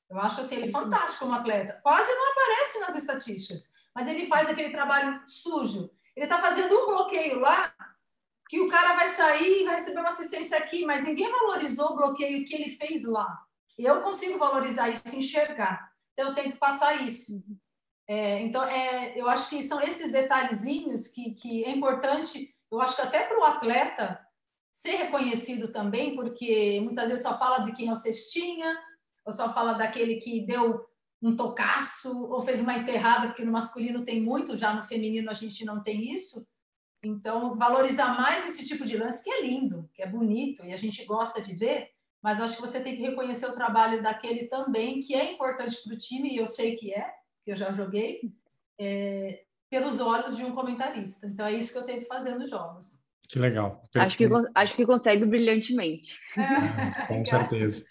[0.10, 1.80] Eu acho assim, ele fantástico como atleta.
[1.84, 5.91] Quase não aparece nas estatísticas, mas ele faz aquele trabalho sujo.
[6.15, 7.74] Ele está fazendo um bloqueio lá
[8.50, 11.96] que o cara vai sair e vai receber uma assistência aqui, mas ninguém valorizou o
[11.96, 13.28] bloqueio que ele fez lá.
[13.78, 15.92] Eu consigo valorizar isso, enxergar.
[16.14, 17.44] Então, eu tento passar isso.
[18.08, 22.96] É, então, é, eu acho que são esses detalhezinhos que, que é importante, eu acho
[22.96, 24.20] que até para o atleta
[24.72, 27.96] ser reconhecido também, porque muitas vezes só fala de quem é o
[29.26, 30.86] ou só fala daquele que deu
[31.22, 35.34] um tocaço, ou fez uma enterrada, porque no masculino tem muito, já no feminino a
[35.34, 36.48] gente não tem isso.
[37.04, 40.78] Então, valorizar mais esse tipo de lance, que é lindo, que é bonito e a
[40.78, 41.90] gente gosta de ver,
[42.22, 45.94] mas acho que você tem que reconhecer o trabalho daquele também, que é importante para
[45.94, 47.10] o time, e eu sei que é,
[47.44, 48.34] que eu já joguei,
[48.80, 51.28] é, pelos olhos de um comentarista.
[51.28, 53.06] Então, é isso que eu tento fazer nos jogos.
[53.30, 53.84] Que legal.
[53.96, 56.18] Acho que, acho que consegue brilhantemente.
[56.38, 57.86] É, com certeza.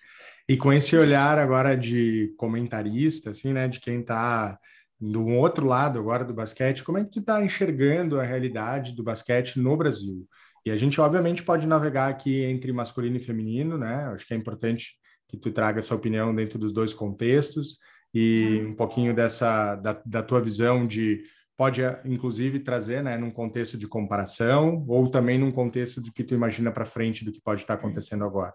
[0.49, 4.59] E com esse olhar agora de comentarista, assim, né, de quem está
[5.01, 9.03] do outro lado agora do basquete, como é que tu está enxergando a realidade do
[9.03, 10.27] basquete no Brasil?
[10.65, 14.07] E a gente, obviamente, pode navegar aqui entre masculino e feminino, né?
[14.13, 14.97] Acho que é importante
[15.29, 17.79] que tu traga essa opinião dentro dos dois contextos
[18.13, 21.23] e um pouquinho dessa da, da tua visão de
[21.57, 26.35] pode inclusive trazer, né, num contexto de comparação ou também num contexto de que tu
[26.35, 28.55] imagina para frente do que pode estar acontecendo agora.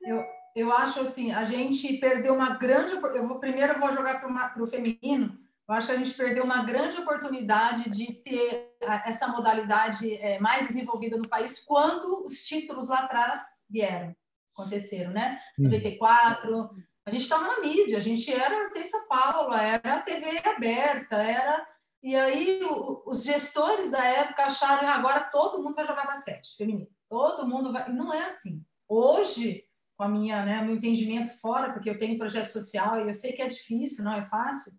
[0.00, 0.24] Eu,
[0.56, 2.94] eu acho assim, a gente perdeu uma grande.
[2.94, 5.38] Eu vou primeiro eu vou jogar para o feminino.
[5.68, 10.68] Eu acho que a gente perdeu uma grande oportunidade de ter essa modalidade é, mais
[10.68, 14.16] desenvolvida no país quando os títulos lá atrás vieram,
[14.56, 15.38] aconteceram, né?
[15.58, 16.82] 94, hum.
[17.04, 21.68] a gente estava na mídia, a gente era Terça Paula, era TV aberta, era.
[22.02, 26.88] E aí o, os gestores da época acharam agora todo mundo vai jogar basquete feminino,
[27.10, 27.92] todo mundo vai.
[27.92, 28.64] Não é assim.
[28.88, 29.66] Hoje
[29.96, 33.32] com a minha, né, meu entendimento fora, porque eu tenho projeto social e eu sei
[33.32, 34.72] que é difícil, não é fácil.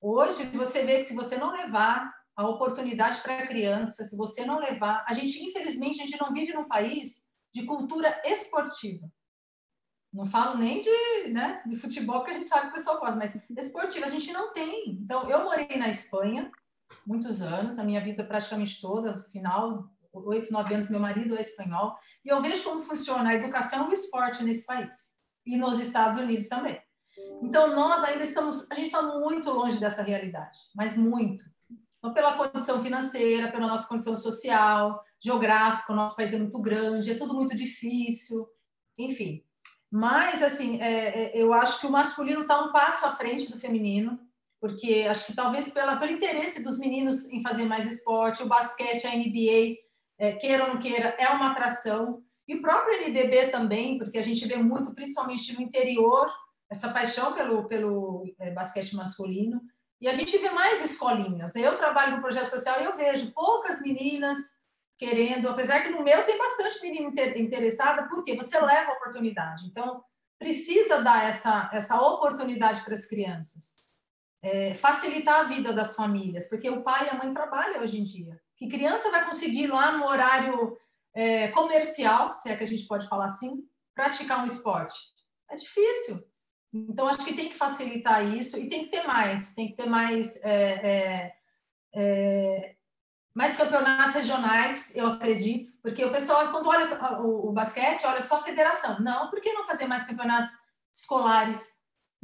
[0.00, 4.44] Hoje você vê que se você não levar a oportunidade para a criança, se você
[4.44, 9.08] não levar, a gente infelizmente a gente não vive num país de cultura esportiva.
[10.12, 13.16] Não falo nem de, né, de futebol, porque a gente sabe que o pessoal gosta,
[13.16, 14.90] mas esportiva a gente não tem.
[14.90, 16.50] Então, eu morei na Espanha
[17.06, 21.96] muitos anos, a minha vida praticamente toda, final oito, nove anos, meu marido é espanhol,
[22.24, 25.14] e eu vejo como funciona a educação e o esporte nesse país,
[25.46, 26.80] e nos Estados Unidos também.
[27.42, 31.44] Então, nós ainda estamos, a gente está muito longe dessa realidade, mas muito.
[31.98, 37.12] Então, pela condição financeira, pela nossa condição social, geográfica, o nosso país é muito grande,
[37.12, 38.46] é tudo muito difícil,
[38.98, 39.42] enfim.
[39.90, 43.58] Mas, assim, é, é, eu acho que o masculino está um passo à frente do
[43.58, 44.18] feminino,
[44.60, 49.06] porque acho que talvez pela, pelo interesse dos meninos em fazer mais esporte, o basquete,
[49.06, 49.76] a NBA,
[50.18, 52.22] é, queira ou não queira, é uma atração.
[52.46, 56.30] E o próprio NBB também, porque a gente vê muito, principalmente no interior,
[56.70, 59.60] essa paixão pelo, pelo é, basquete masculino.
[60.00, 61.54] E a gente vê mais escolinhas.
[61.54, 61.62] Né?
[61.62, 64.38] Eu trabalho no projeto social e eu vejo poucas meninas
[64.98, 69.66] querendo, apesar que no meu tem bastante menina interessada, porque você leva a oportunidade.
[69.66, 70.04] Então,
[70.38, 73.82] precisa dar essa, essa oportunidade para as crianças.
[74.42, 78.04] É, facilitar a vida das famílias, porque o pai e a mãe trabalham hoje em
[78.04, 78.38] dia.
[78.56, 80.76] Que criança vai conseguir lá no horário
[81.14, 84.94] é, comercial, se é que a gente pode falar assim, praticar um esporte?
[85.50, 86.22] É difícil.
[86.72, 89.88] Então, acho que tem que facilitar isso e tem que ter mais, tem que ter
[89.88, 91.34] mais é, é,
[91.94, 92.74] é
[93.34, 98.36] mais campeonatos regionais, eu acredito, porque o pessoal, quando olha o, o basquete, olha só
[98.36, 99.00] a federação.
[99.00, 100.50] Não, por que não fazer mais campeonatos
[100.92, 101.73] escolares?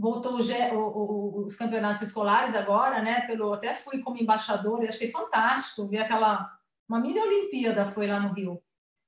[0.00, 3.20] Voltou o, o, os campeonatos escolares agora, né?
[3.26, 6.50] Pelo, até fui como embaixador e achei fantástico ver aquela.
[6.88, 8.62] Uma mini Olimpíada foi lá no Rio.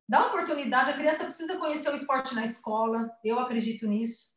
[0.07, 4.35] Dá oportunidade, a criança precisa conhecer o esporte na escola, eu acredito nisso,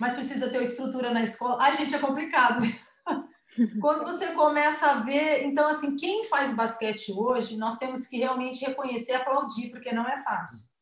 [0.00, 1.58] mas precisa ter estrutura na escola.
[1.60, 2.64] Ai, gente, é complicado.
[3.80, 8.66] Quando você começa a ver, então assim, quem faz basquete hoje, nós temos que realmente
[8.66, 10.73] reconhecer, aplaudir, porque não é fácil.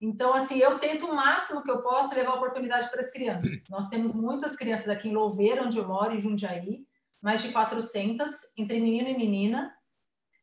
[0.00, 3.64] Então, assim, eu tento o máximo que eu posso levar oportunidade para as crianças.
[3.70, 6.86] Nós temos muitas crianças aqui em Louveira, onde eu moro, em Jundiaí,
[7.22, 9.74] mais de 400, entre menino e menina.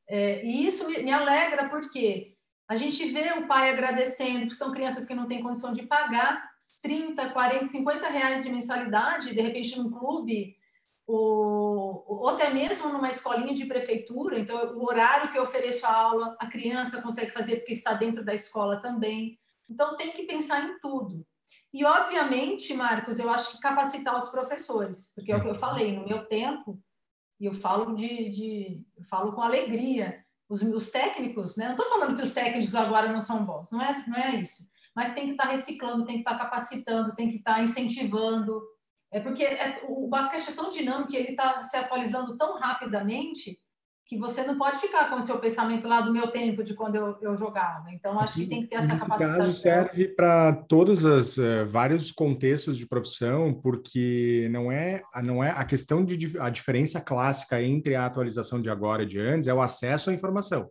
[0.08, 2.36] É, e isso me, me alegra, porque
[2.68, 6.50] a gente vê o pai agradecendo, porque são crianças que não têm condição de pagar
[6.82, 10.56] 30, 40, 50 reais de mensalidade, de repente num clube,
[11.06, 15.94] ou, ou até mesmo numa escolinha de prefeitura, então o horário que eu ofereço a
[15.94, 19.40] aula, a criança consegue fazer porque está dentro da escola também.
[19.74, 21.26] Então tem que pensar em tudo.
[21.74, 25.92] E obviamente, Marcos, eu acho que capacitar os professores, porque é o que eu falei,
[25.92, 26.80] no meu tempo,
[27.40, 31.66] e eu falo de, de eu falo com alegria, os, os técnicos, né?
[31.66, 34.70] Não estou falando que os técnicos agora não são bons, não é, não é isso.
[34.96, 37.62] Mas tem que estar tá reciclando, tem que estar tá capacitando, tem que estar tá
[37.62, 38.62] incentivando,
[39.12, 43.60] é porque é, o basquete é tão dinâmico, ele está se atualizando tão rapidamente
[44.06, 46.96] que você não pode ficar com o seu pensamento lá do meu tempo, de quando
[46.96, 47.92] eu, eu jogava.
[47.92, 49.38] Então, acho que tem que ter essa capacidade.
[49.38, 55.52] caso serve para todos os uh, vários contextos de profissão, porque não é, não é
[55.52, 59.54] a questão de a diferença clássica entre a atualização de agora e de antes é
[59.54, 60.70] o acesso à informação.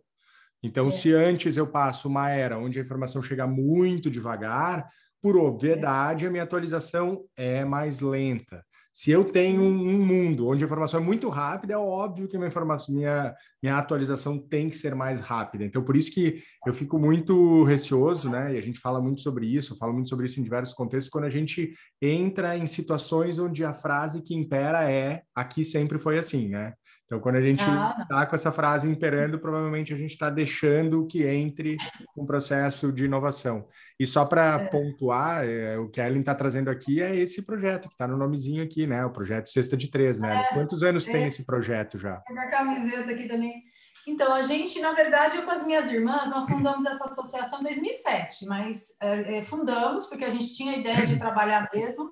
[0.61, 0.91] Então, é.
[0.91, 4.87] se antes eu passo uma era onde a informação chega muito devagar,
[5.21, 8.63] por obviedade, a minha atualização é mais lenta.
[8.93, 12.47] Se eu tenho um mundo onde a informação é muito rápida, é óbvio que minha
[12.47, 15.65] informação, minha, minha atualização tem que ser mais rápida.
[15.65, 18.53] Então, por isso que eu fico muito receoso, né?
[18.53, 21.11] E a gente fala muito sobre isso, eu falo muito sobre isso em diversos contextos,
[21.11, 26.19] quando a gente entra em situações onde a frase que impera é aqui sempre foi
[26.19, 26.73] assim, né?
[27.05, 31.05] Então, quando a gente está ah, com essa frase imperando, provavelmente a gente está deixando
[31.05, 31.77] que entre
[32.17, 33.67] um processo de inovação.
[33.99, 34.67] E só para é.
[34.67, 38.17] pontuar, é, o que a Ellen está trazendo aqui é esse projeto, que está no
[38.17, 39.05] nomezinho aqui, né?
[39.05, 40.47] O projeto Sexta de Três, né?
[40.49, 41.27] É, Quantos anos tem é.
[41.27, 42.17] esse projeto já?
[42.21, 43.61] Tem uma camiseta aqui também.
[44.07, 47.63] Então, a gente, na verdade, eu com as minhas irmãs, nós fundamos essa associação em
[47.63, 52.11] 2007, mas é, é, fundamos porque a gente tinha a ideia de trabalhar mesmo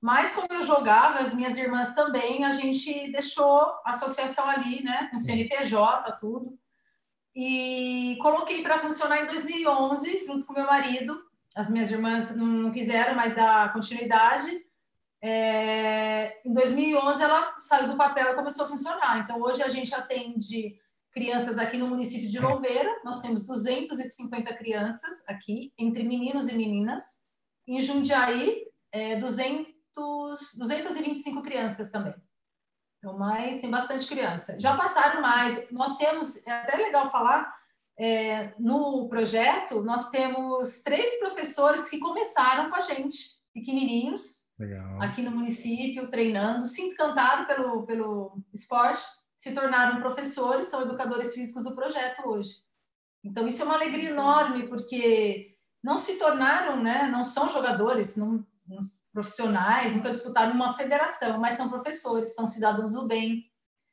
[0.00, 5.08] mas como eu jogava, as minhas irmãs também, a gente deixou a associação ali, né,
[5.10, 6.58] com CNPJ, tudo.
[7.36, 11.22] E coloquei para funcionar em 2011, junto com meu marido.
[11.54, 14.64] As minhas irmãs não quiseram mais dar continuidade.
[15.22, 19.18] É, em 2011, ela saiu do papel e começou a funcionar.
[19.18, 20.78] Então, hoje a gente atende
[21.12, 22.90] crianças aqui no município de Louveira.
[23.04, 27.26] Nós temos 250 crianças aqui, entre meninos e meninas.
[27.68, 32.14] Em Jundiaí, é, 200 225 crianças também.
[32.98, 34.60] Então, mas tem bastante criança.
[34.60, 35.70] Já passaram mais.
[35.70, 37.50] Nós temos, é até legal falar,
[37.98, 43.18] é, no projeto, nós temos três professores que começaram com a gente,
[43.52, 45.02] pequenininhos, legal.
[45.02, 49.02] aqui no município, treinando, se encantaram pelo, pelo esporte,
[49.36, 52.56] se tornaram professores, são educadores físicos do projeto hoje.
[53.24, 58.46] Então, isso é uma alegria enorme, porque não se tornaram, né, não são jogadores, não,
[58.66, 58.82] não
[59.12, 63.44] profissionais, nunca disputaram uma federação, mas são professores, são cidadãos do bem,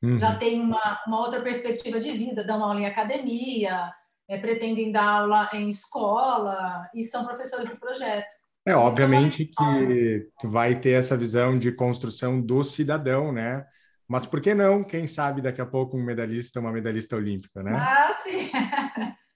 [0.02, 0.18] uhum.
[0.18, 3.92] já têm uma, uma outra perspectiva de vida, dão aula em academia,
[4.28, 8.34] é, pretendem dar aula em escola e são professores do projeto.
[8.66, 13.64] É, obviamente que vai ter essa visão de construção do cidadão, né?
[14.06, 17.74] Mas por que não, quem sabe daqui a pouco um medalhista, uma medalhista olímpica, né?
[17.74, 18.50] Ah, sim!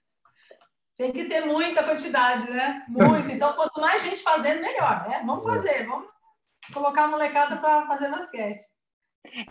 [0.97, 2.83] Tem que ter muita quantidade, né?
[2.87, 3.31] Muito.
[3.31, 5.23] Então, quanto mais gente fazendo, melhor, né?
[5.25, 6.07] Vamos fazer, vamos
[6.73, 8.61] colocar a molecada para fazer basquete.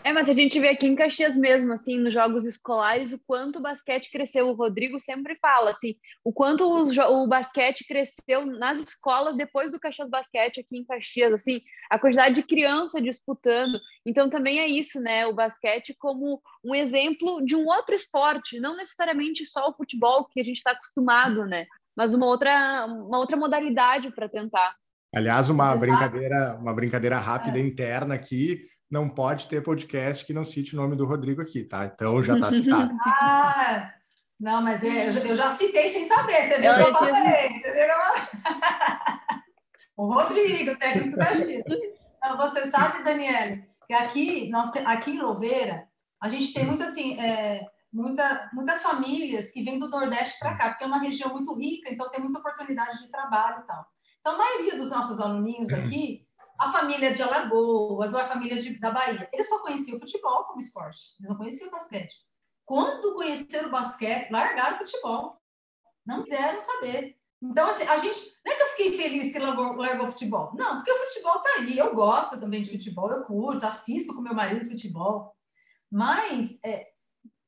[0.03, 3.57] É, mas a gente vê aqui em Caxias mesmo, assim, nos jogos escolares, o quanto
[3.57, 4.47] o basquete cresceu.
[4.47, 9.79] O Rodrigo sempre fala, assim, o quanto o, o basquete cresceu nas escolas depois do
[9.79, 13.79] Caxias Basquete aqui em Caxias, assim, a quantidade de criança disputando.
[14.05, 15.25] Então também é isso, né?
[15.25, 20.39] O basquete como um exemplo de um outro esporte, não necessariamente só o futebol que
[20.39, 21.65] a gente está acostumado, né?
[21.95, 24.75] Mas uma outra, uma outra modalidade para tentar.
[25.13, 27.61] Aliás, uma brincadeira, uma brincadeira rápida é.
[27.61, 31.83] interna aqui não pode ter podcast que não cite o nome do Rodrigo aqui, tá?
[31.83, 32.93] Então já está citado.
[33.01, 33.91] ah,
[34.39, 37.13] não, mas é, eu, já citei sem saber, você viu que eu falei?
[37.59, 38.27] Você viu que eu falei?
[39.97, 41.63] o Rodrigo, técnico da China.
[42.17, 45.87] Então, você sabe, Daniele, que aqui, nós, aqui em Louveira,
[46.21, 50.69] a gente tem muito assim, é, muita, muitas famílias que vêm do Nordeste para cá,
[50.69, 53.87] porque é uma região muito rica, então tem muita oportunidade de trabalho e tal.
[54.19, 56.27] Então, a maioria dos nossos aluninhos aqui,
[56.59, 60.45] a família de Alagoas ou a família de, da Bahia, eles só conheciam o futebol
[60.45, 62.15] como esporte, eles não conheciam o basquete.
[62.65, 65.37] Quando conheceram o basquete, largaram o futebol.
[66.05, 67.17] Não quiseram saber.
[67.41, 68.39] Então, assim, a gente.
[68.45, 70.51] Não é que eu fiquei feliz que largou, largou o futebol.
[70.55, 71.77] Não, porque o futebol tá aí.
[71.77, 75.35] Eu gosto também de futebol, eu curto, assisto com meu marido futebol.
[75.91, 76.87] Mas é,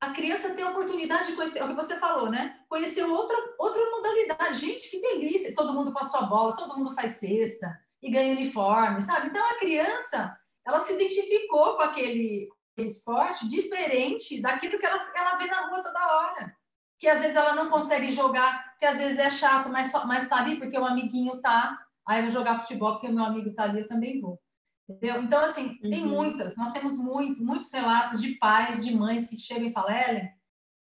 [0.01, 2.59] a criança tem a oportunidade de conhecer, é o que você falou, né?
[2.67, 4.59] Conhecer outra, outra modalidade.
[4.59, 5.55] Gente, que delícia!
[5.55, 9.27] Todo mundo com a bola, todo mundo faz cesta e ganha uniforme, sabe?
[9.27, 15.45] Então a criança, ela se identificou com aquele, esporte diferente daquilo que ela, ela vê
[15.45, 16.53] na rua toda hora.
[16.99, 20.39] Que às vezes ela não consegue jogar, que às vezes é chato, mas, mas tá
[20.39, 21.81] ali porque o amiguinho tá.
[22.05, 24.41] Aí eu vou jogar futebol porque o meu amigo tá ali, eu também vou.
[24.89, 25.21] Entendeu?
[25.21, 25.89] Então, assim, uhum.
[25.89, 29.95] tem muitas, nós temos muito, muitos relatos de pais, de mães que chegam e falam,
[29.95, 30.29] Ellen,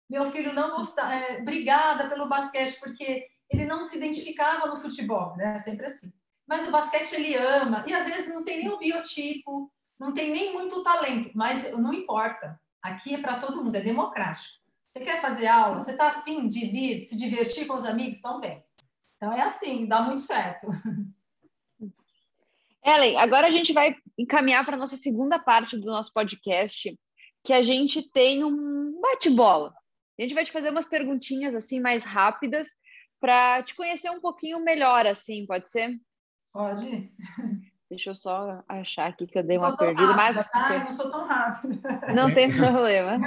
[0.08, 5.36] meu filho não gostava, é, obrigada pelo basquete, porque ele não se identificava no futebol,
[5.36, 5.58] né?
[5.58, 6.12] Sempre assim.
[6.48, 10.30] Mas o basquete ele ama, e às vezes não tem nem o biotipo, não tem
[10.30, 12.58] nem muito talento, mas não importa.
[12.80, 14.56] Aqui é para todo mundo, é democrático.
[14.90, 15.78] Você quer fazer aula?
[15.78, 18.18] Você está afim de vir, se divertir com os amigos?
[18.18, 18.64] Então vem.
[19.16, 20.68] Então é assim, dá muito certo.
[22.82, 26.98] Ellen, agora a gente vai encaminhar para a nossa segunda parte do nosso podcast,
[27.44, 29.74] que a gente tem um bate-bola.
[30.18, 32.66] A gente vai te fazer umas perguntinhas assim mais rápidas
[33.20, 35.90] para te conhecer um pouquinho melhor, assim, pode ser?
[36.52, 37.12] Pode.
[37.90, 40.12] Deixa eu só achar aqui que eu dei uma perdida.
[40.12, 40.50] Rápida, mas...
[40.50, 40.74] tá?
[40.74, 42.14] Eu não sou tão rápida.
[42.14, 43.18] Não tem problema.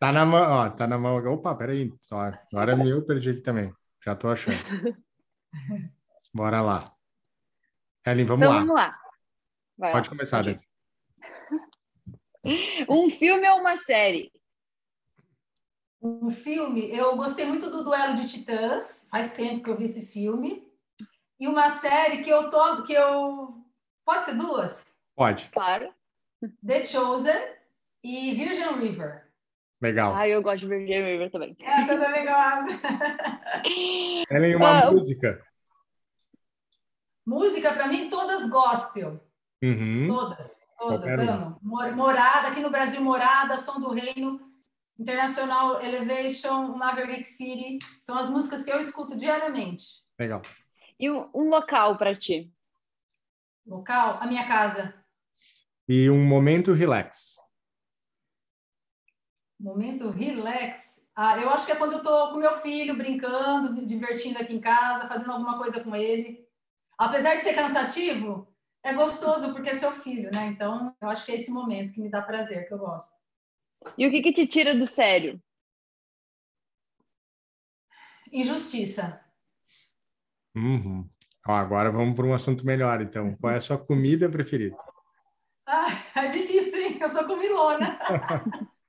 [0.00, 1.16] Tá na mão, ó, tá na mão.
[1.32, 2.32] Opa, peraí, só.
[2.52, 3.72] Agora é eu perdi aqui também.
[4.04, 4.56] Já tô achando.
[6.34, 6.92] Bora lá.
[8.06, 8.60] Ellen, vamos então, lá.
[8.60, 8.98] Vamos lá.
[9.78, 10.10] Vai Pode lá.
[10.10, 10.60] começar, Dani.
[12.88, 14.32] Um filme ou uma série?
[16.00, 20.06] Um filme, eu gostei muito do Duelo de Titãs, faz tempo que eu vi esse
[20.06, 20.66] filme.
[21.40, 23.48] E uma série que eu tô, que eu
[24.04, 24.84] pode ser duas?
[25.16, 25.48] Pode.
[25.48, 25.90] Claro.
[26.64, 27.56] The Chosen
[28.04, 29.26] e Virgin River.
[29.80, 30.14] Legal.
[30.14, 31.56] Ah, eu gosto de Virgin River também.
[31.62, 32.80] Essa também gosto.
[34.30, 35.42] Ela é uma uh, música.
[37.26, 39.18] Música, para mim, todas gospel.
[39.62, 40.06] Uhum.
[40.08, 41.58] Todas, todas, amo.
[41.62, 44.40] Morada, aqui no Brasil, Morada, Som do Reino,
[44.98, 47.78] International Elevation, Maverick City.
[47.98, 49.86] São as músicas que eu escuto diariamente.
[50.18, 50.42] Legal.
[51.00, 52.52] E um, local para ti?
[53.66, 54.18] Local?
[54.20, 54.94] A minha casa.
[55.88, 57.36] E um momento relax.
[59.58, 61.00] Momento relax.
[61.16, 64.54] Ah, eu acho que é quando eu tô com meu filho brincando, me divertindo aqui
[64.54, 66.46] em casa, fazendo alguma coisa com ele.
[66.98, 70.48] Apesar de ser cansativo, é gostoso porque é seu filho, né?
[70.48, 73.18] Então, eu acho que é esse momento que me dá prazer, que eu gosto.
[73.96, 75.42] E o que, que te tira do sério?
[78.30, 79.29] Injustiça.
[80.54, 81.08] Uhum.
[81.46, 83.36] Ó, agora vamos para um assunto melhor, então.
[83.40, 84.76] Qual é a sua comida preferida?
[85.66, 85.86] Ah,
[86.16, 86.98] é difícil, hein?
[87.00, 87.98] Eu sou comilona.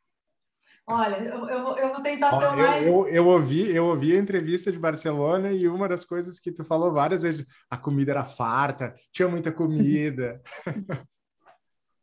[0.87, 2.85] Olha, eu, eu, eu, vou tentar ser o mais.
[2.85, 6.65] Eu, eu, ouvi, eu ouvi a entrevista de Barcelona e uma das coisas que tu
[6.65, 10.41] falou várias vezes, a comida era farta, tinha muita comida.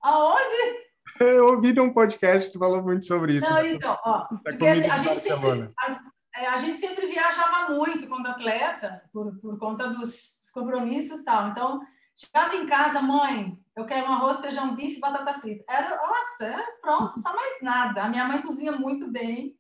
[0.01, 0.89] Aonde?
[1.21, 3.51] Eu ouvi num podcast, tu falou muito sobre isso.
[3.51, 5.99] Não, então, ó, porque assim, a, gente sempre, a, é,
[6.47, 11.49] a, gente sempre viajava muito quando atleta, por, por conta dos compromissos e tal.
[11.49, 11.81] Então,
[12.15, 15.65] chegava em casa, mãe, eu quero um arroz, feijão, bife e batata frita.
[15.69, 18.03] Era, nossa, era pronto, só mais nada.
[18.03, 19.57] A minha mãe cozinha muito bem.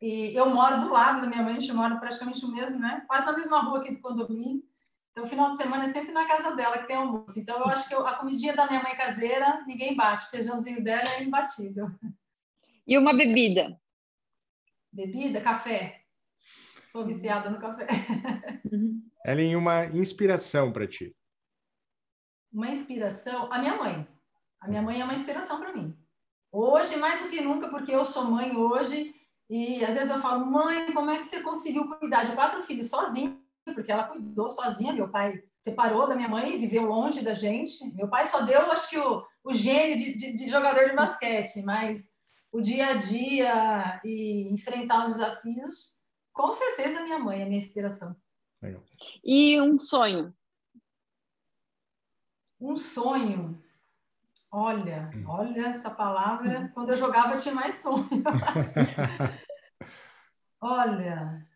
[0.00, 3.02] E eu moro do lado da minha mãe, a gente mora praticamente o mesmo, né?
[3.06, 4.62] Quase na mesma rua aqui do condomínio.
[5.12, 7.38] Então, final de semana é sempre na casa dela que tem almoço.
[7.38, 10.26] Então, eu acho que eu, a comidinha da minha mãe caseira, ninguém bate.
[10.26, 11.88] O feijãozinho dela é imbatível.
[12.86, 13.80] E uma bebida?
[14.92, 15.40] Bebida?
[15.40, 16.03] Café.
[16.94, 17.86] Sou viciada no café.
[18.72, 19.02] Uhum.
[19.24, 21.14] Ellen, uma inspiração para ti?
[22.52, 24.06] uma inspiração, a minha mãe.
[24.60, 25.94] A minha mãe é uma inspiração para mim.
[26.52, 29.14] Hoje, mais do que nunca, porque eu sou mãe hoje,
[29.50, 32.88] e às vezes eu falo, mãe, como é que você conseguiu cuidar de quatro filhos
[32.88, 33.36] sozinha?
[33.64, 37.84] Porque ela cuidou sozinha, meu pai separou da minha mãe, viveu longe da gente.
[37.94, 41.62] Meu pai só deu, acho que, o, o gene de, de, de jogador de basquete,
[41.62, 42.10] mas
[42.52, 46.03] o dia a dia e enfrentar os desafios,
[46.34, 48.14] com certeza minha mãe é minha inspiração.
[48.60, 48.82] Legal.
[49.24, 50.34] E um sonho?
[52.60, 53.62] Um sonho.
[54.50, 55.24] Olha, hum.
[55.26, 56.70] olha essa palavra.
[56.74, 58.08] Quando eu jogava, eu tinha mais sonho.
[60.60, 61.46] olha,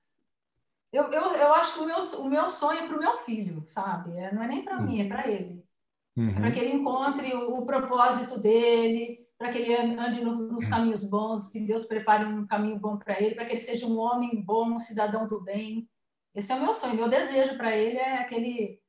[0.92, 3.64] eu, eu, eu acho que o meu, o meu sonho é para o meu filho,
[3.68, 4.16] sabe?
[4.16, 5.62] É, não é nem para mim, é para ele.
[6.16, 6.30] É uhum.
[6.30, 11.05] É para que ele encontre o, o, propósito dele, para que ele ande nos caminhos
[11.05, 14.43] bons, que Deus prepare um caminho bom para ele, para que ele seja um homem
[14.43, 15.89] bom, um cidadão do bem.
[16.34, 18.80] Esse é o meu sonho, meu desejo para ele é que ele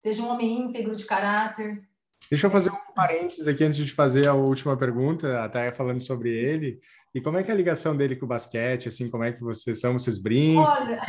[0.00, 1.82] seja um homem íntegro de caráter.
[2.30, 6.30] Deixa eu fazer um parênteses aqui antes de fazer a última pergunta, até falando sobre
[6.30, 6.80] ele.
[7.12, 8.88] E como é que é a ligação dele com o basquete?
[8.88, 9.94] Assim, como é que vocês são?
[9.94, 10.62] Vocês brincam?
[10.62, 11.02] Olha,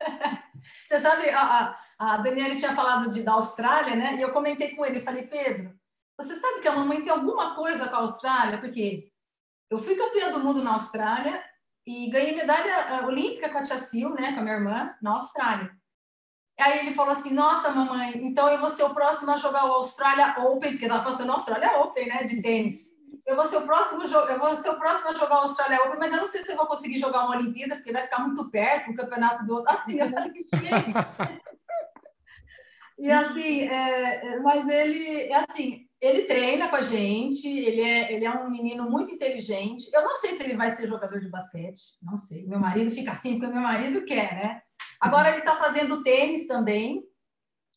[0.86, 4.16] você sabe, a, a Daniela tinha falado de, da Austrália, né?
[4.16, 5.74] E eu comentei com ele, falei, Pedro,
[6.18, 8.58] você sabe que a mamãe tem alguma coisa com a Austrália?
[8.58, 9.10] Porque
[9.70, 11.42] eu fui campeã do mundo na Austrália
[11.86, 15.12] e ganhei medalha eh, olímpica com a Tia Sil, né, com a minha irmã, na
[15.12, 15.70] Austrália.
[16.58, 19.72] Aí ele falou assim: Nossa, mamãe, então eu vou ser o próximo a jogar o
[19.72, 22.96] Australia Open, porque estava passando o Australia Open, né, de tênis.
[23.26, 25.98] Eu vou ser o próximo eu vou ser o próximo a jogar o Australia Open,
[25.98, 28.48] mas eu não sei se eu vou conseguir jogar uma Olimpíada, porque vai ficar muito
[28.50, 29.74] perto o campeonato do outro.
[29.74, 30.50] Assim, eu falei, gente.
[32.98, 38.12] e assim, é, é, mas ele, é assim, ele treina com a gente, ele é,
[38.12, 39.88] ele é um menino muito inteligente.
[39.92, 42.46] Eu não sei se ele vai ser jogador de basquete, não sei.
[42.46, 44.62] Meu marido fica assim, porque meu marido quer, né?
[45.00, 47.02] Agora ele está fazendo tênis também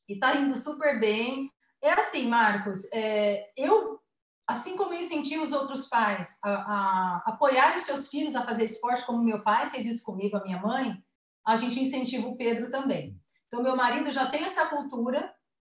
[0.07, 1.49] e está indo super bem.
[1.81, 3.99] É assim, Marcos, é, eu,
[4.45, 8.65] assim como eu incentivo os outros pais a, a apoiar os seus filhos a fazer
[8.65, 11.01] esporte, como meu pai fez isso comigo, a minha mãe,
[11.45, 13.17] a gente incentiva o Pedro também.
[13.47, 15.33] Então, meu marido já tem essa cultura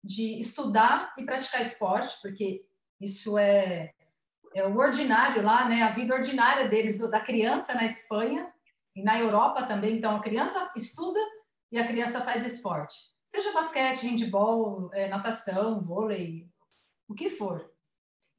[0.03, 2.65] de estudar e praticar esporte, porque
[2.99, 3.93] isso é,
[4.55, 5.83] é o ordinário lá, né?
[5.83, 8.51] A vida ordinária deles, do, da criança na Espanha
[8.95, 9.97] e na Europa também.
[9.97, 11.19] Então, a criança estuda
[11.71, 12.95] e a criança faz esporte.
[13.25, 16.49] Seja basquete, handball, é, natação, vôlei,
[17.07, 17.69] o que for.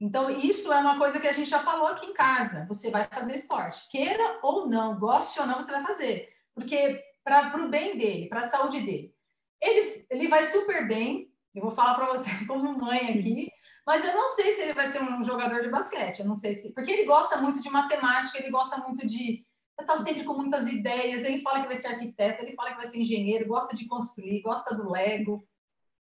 [0.01, 2.65] Então, isso é uma coisa que a gente já falou aqui em casa.
[2.67, 3.87] Você vai fazer esporte.
[3.91, 6.29] Queira ou não, goste ou não, você vai fazer.
[6.55, 9.15] Porque para o bem dele, para a saúde dele.
[9.61, 13.51] Ele, ele vai super bem, eu vou falar para você como mãe aqui,
[13.87, 16.21] mas eu não sei se ele vai ser um jogador de basquete.
[16.21, 16.73] Eu não sei se.
[16.73, 19.45] Porque ele gosta muito de matemática, ele gosta muito de.
[19.81, 21.25] Está sempre com muitas ideias.
[21.25, 24.43] Ele fala que vai ser arquiteto, ele fala que vai ser engenheiro, gosta de construir,
[24.43, 25.45] gosta do Lego.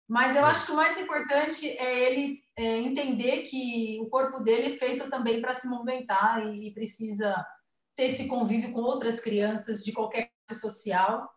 [0.08, 4.74] Mas eu acho que o mais importante é ele é, entender que o corpo dele
[4.74, 7.46] é feito também para se movimentar e, e precisa
[7.94, 11.28] ter esse convívio com outras crianças de qualquer social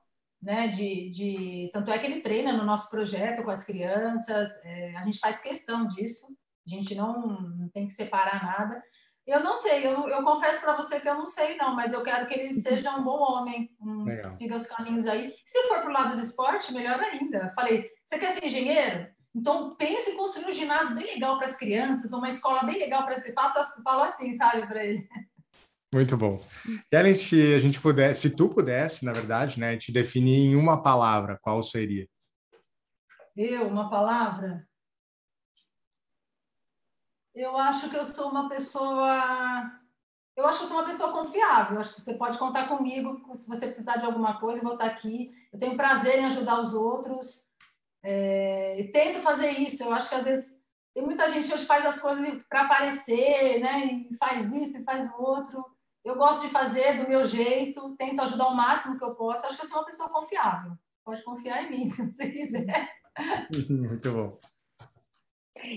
[0.42, 0.68] né?
[0.68, 5.04] De, de, tanto é que ele treina no nosso projeto com as crianças, é, a
[5.04, 6.28] gente faz questão disso,
[6.66, 8.82] a gente não, não tem que separar nada.
[9.26, 12.02] Eu não sei, eu, eu confesso para você que eu não sei, não, mas eu
[12.02, 15.34] quero que ele seja um bom homem, um, siga os caminhos aí.
[15.46, 17.52] Se for para o lado do esporte, melhor ainda.
[17.56, 19.08] Falei, você quer ser engenheiro?
[19.34, 23.06] Então pense em construir um ginásio bem legal para as crianças, uma escola bem legal
[23.06, 25.08] para se faça, fala assim, sabe, para ele.
[25.94, 26.42] Muito bom.
[26.90, 30.82] Ellen, se a gente pudesse, se tu pudesse, na verdade, né, te definir em uma
[30.82, 32.08] palavra, qual seria?
[33.36, 34.66] Eu, uma palavra?
[37.36, 39.70] Eu acho que eu sou uma pessoa.
[40.36, 41.76] Eu acho que eu sou uma pessoa confiável.
[41.76, 44.74] Eu acho que você pode contar comigo se você precisar de alguma coisa, eu vou
[44.74, 45.34] estar aqui.
[45.52, 47.48] Eu tenho prazer em ajudar os outros.
[48.02, 48.80] É...
[48.80, 49.84] E tento fazer isso.
[49.84, 50.58] Eu acho que às vezes
[50.94, 53.86] tem muita gente hoje faz as coisas para aparecer, né?
[53.86, 55.66] E faz isso e faz o outro.
[56.04, 59.46] Eu gosto de fazer do meu jeito, tento ajudar o máximo que eu posso.
[59.46, 60.72] Acho que eu sou uma pessoa confiável.
[61.06, 62.90] Pode confiar em mim, se você quiser.
[63.70, 64.40] Muito bom.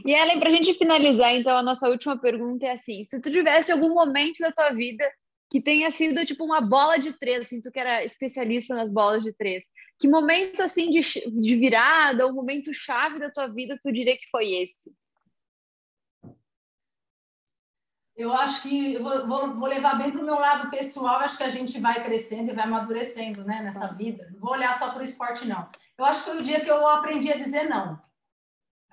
[0.05, 3.31] E Ellen, para a gente finalizar, então, a nossa última pergunta é assim: se tu
[3.31, 5.05] tivesse algum momento da tua vida
[5.51, 9.23] que tenha sido tipo uma bola de três, assim, tu que era especialista nas bolas
[9.23, 9.63] de três,
[10.01, 14.29] que momento assim de, de virada, ou momento chave da tua vida, tu diria que
[14.31, 14.91] foi esse?
[18.17, 21.43] Eu acho que eu vou, vou, levar bem para o meu lado pessoal, acho que
[21.43, 24.29] a gente vai crescendo e vai amadurecendo né, nessa vida.
[24.33, 25.69] Não vou olhar só para o esporte, não.
[25.99, 28.01] Eu acho que foi o dia que eu aprendi a dizer não.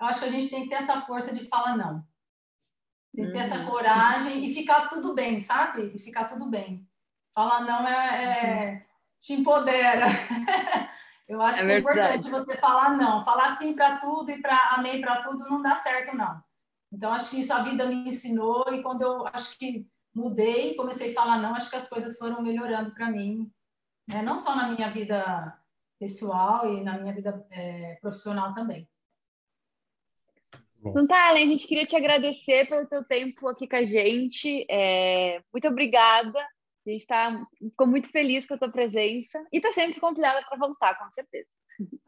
[0.00, 2.04] Eu acho que a gente tem que ter essa força de falar não.
[3.14, 3.66] Tem que ter essa uhum.
[3.66, 5.92] coragem e ficar tudo bem, sabe?
[5.94, 6.88] E ficar tudo bem.
[7.32, 8.86] Falar não é, é
[9.20, 10.06] te empodera.
[11.28, 13.24] eu acho é que é importante você falar não.
[13.24, 16.42] Falar sim para tudo e para amém para tudo não dá certo, não.
[16.92, 21.10] Então, acho que isso a vida me ensinou e quando eu acho que mudei, comecei
[21.10, 23.50] a falar não, acho que as coisas foram melhorando para mim,
[24.06, 24.20] né?
[24.20, 25.58] não só na minha vida
[25.98, 28.86] pessoal e na minha vida é, profissional também.
[30.84, 34.66] Então tá, Ellen, a gente queria te agradecer pelo teu tempo aqui com a gente.
[34.68, 36.40] É, muito obrigada.
[36.84, 40.58] A gente tá, ficou muito feliz com a tua presença e está sempre convidada para
[40.58, 41.46] voltar, com certeza.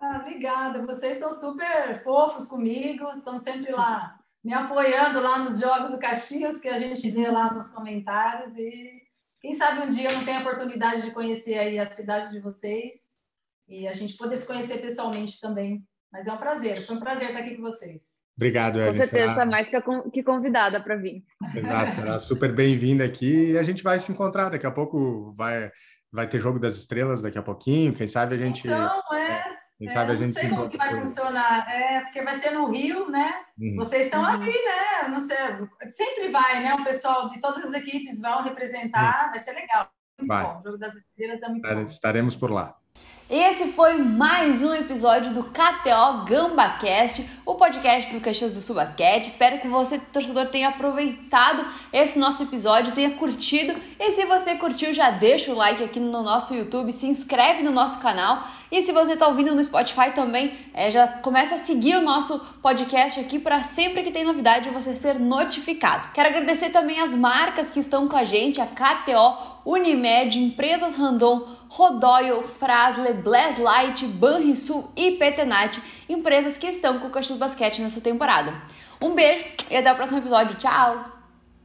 [0.01, 0.85] Ah, obrigada.
[0.85, 6.61] Vocês são super fofos comigo, estão sempre lá me apoiando lá nos jogos do Caxias,
[6.61, 8.55] que a gente vê lá nos comentários.
[8.59, 9.03] E
[9.40, 12.40] quem sabe um dia eu não tenho a oportunidade de conhecer aí a cidade de
[12.40, 13.14] vocês
[13.66, 15.82] e a gente poder se conhecer pessoalmente também
[16.12, 18.03] Mas é um prazer, foi um prazer estar aqui com vocês.
[18.36, 18.92] Obrigado, Evelyn.
[18.92, 19.47] Com certeza, será...
[19.47, 19.68] mais
[20.12, 21.24] que convidada para vir.
[21.55, 24.51] Exato, será super bem-vinda aqui e a gente vai se encontrar.
[24.51, 25.70] Daqui a pouco vai,
[26.12, 28.66] vai ter Jogo das Estrelas daqui a pouquinho, quem sabe a gente...
[28.66, 29.64] Então, é...
[29.79, 31.68] Quem sabe é, a gente não sei como que vai funcionar.
[31.68, 33.35] É, porque vai ser no Rio, né?
[33.59, 33.77] Uhum.
[33.77, 35.09] Vocês estão ali, né?
[35.09, 35.37] Não sei,
[35.91, 36.75] sempre vai, né?
[36.75, 39.31] O pessoal de todas as equipes vão representar, uhum.
[39.33, 39.91] vai ser legal.
[40.18, 40.45] Muito vai.
[40.45, 40.59] bom.
[40.59, 41.95] O jogo das estrelas é muito Estaremos bom.
[41.95, 42.77] Estaremos por lá.
[43.29, 49.25] Esse foi mais um episódio do KTO GambaCast, o podcast do Caxias do Sul Basquete.
[49.25, 53.75] Espero que você, torcedor, tenha aproveitado esse nosso episódio, tenha curtido.
[53.99, 57.70] E se você curtiu, já deixa o like aqui no nosso YouTube, se inscreve no
[57.70, 58.47] nosso canal.
[58.70, 62.39] E se você está ouvindo no Spotify também, é, já começa a seguir o nosso
[62.61, 66.11] podcast aqui para sempre que tem novidade você ser notificado.
[66.12, 71.47] Quero agradecer também as marcas que estão com a gente, a KTO, Unimed, Empresas Randon,
[71.69, 78.55] Rodoyle, Frasle, Blast Banrisul e Petenat, empresas que estão com o Caxias Basquete nessa temporada.
[79.01, 80.57] Um beijo e até o próximo episódio.
[80.57, 81.14] Tchau!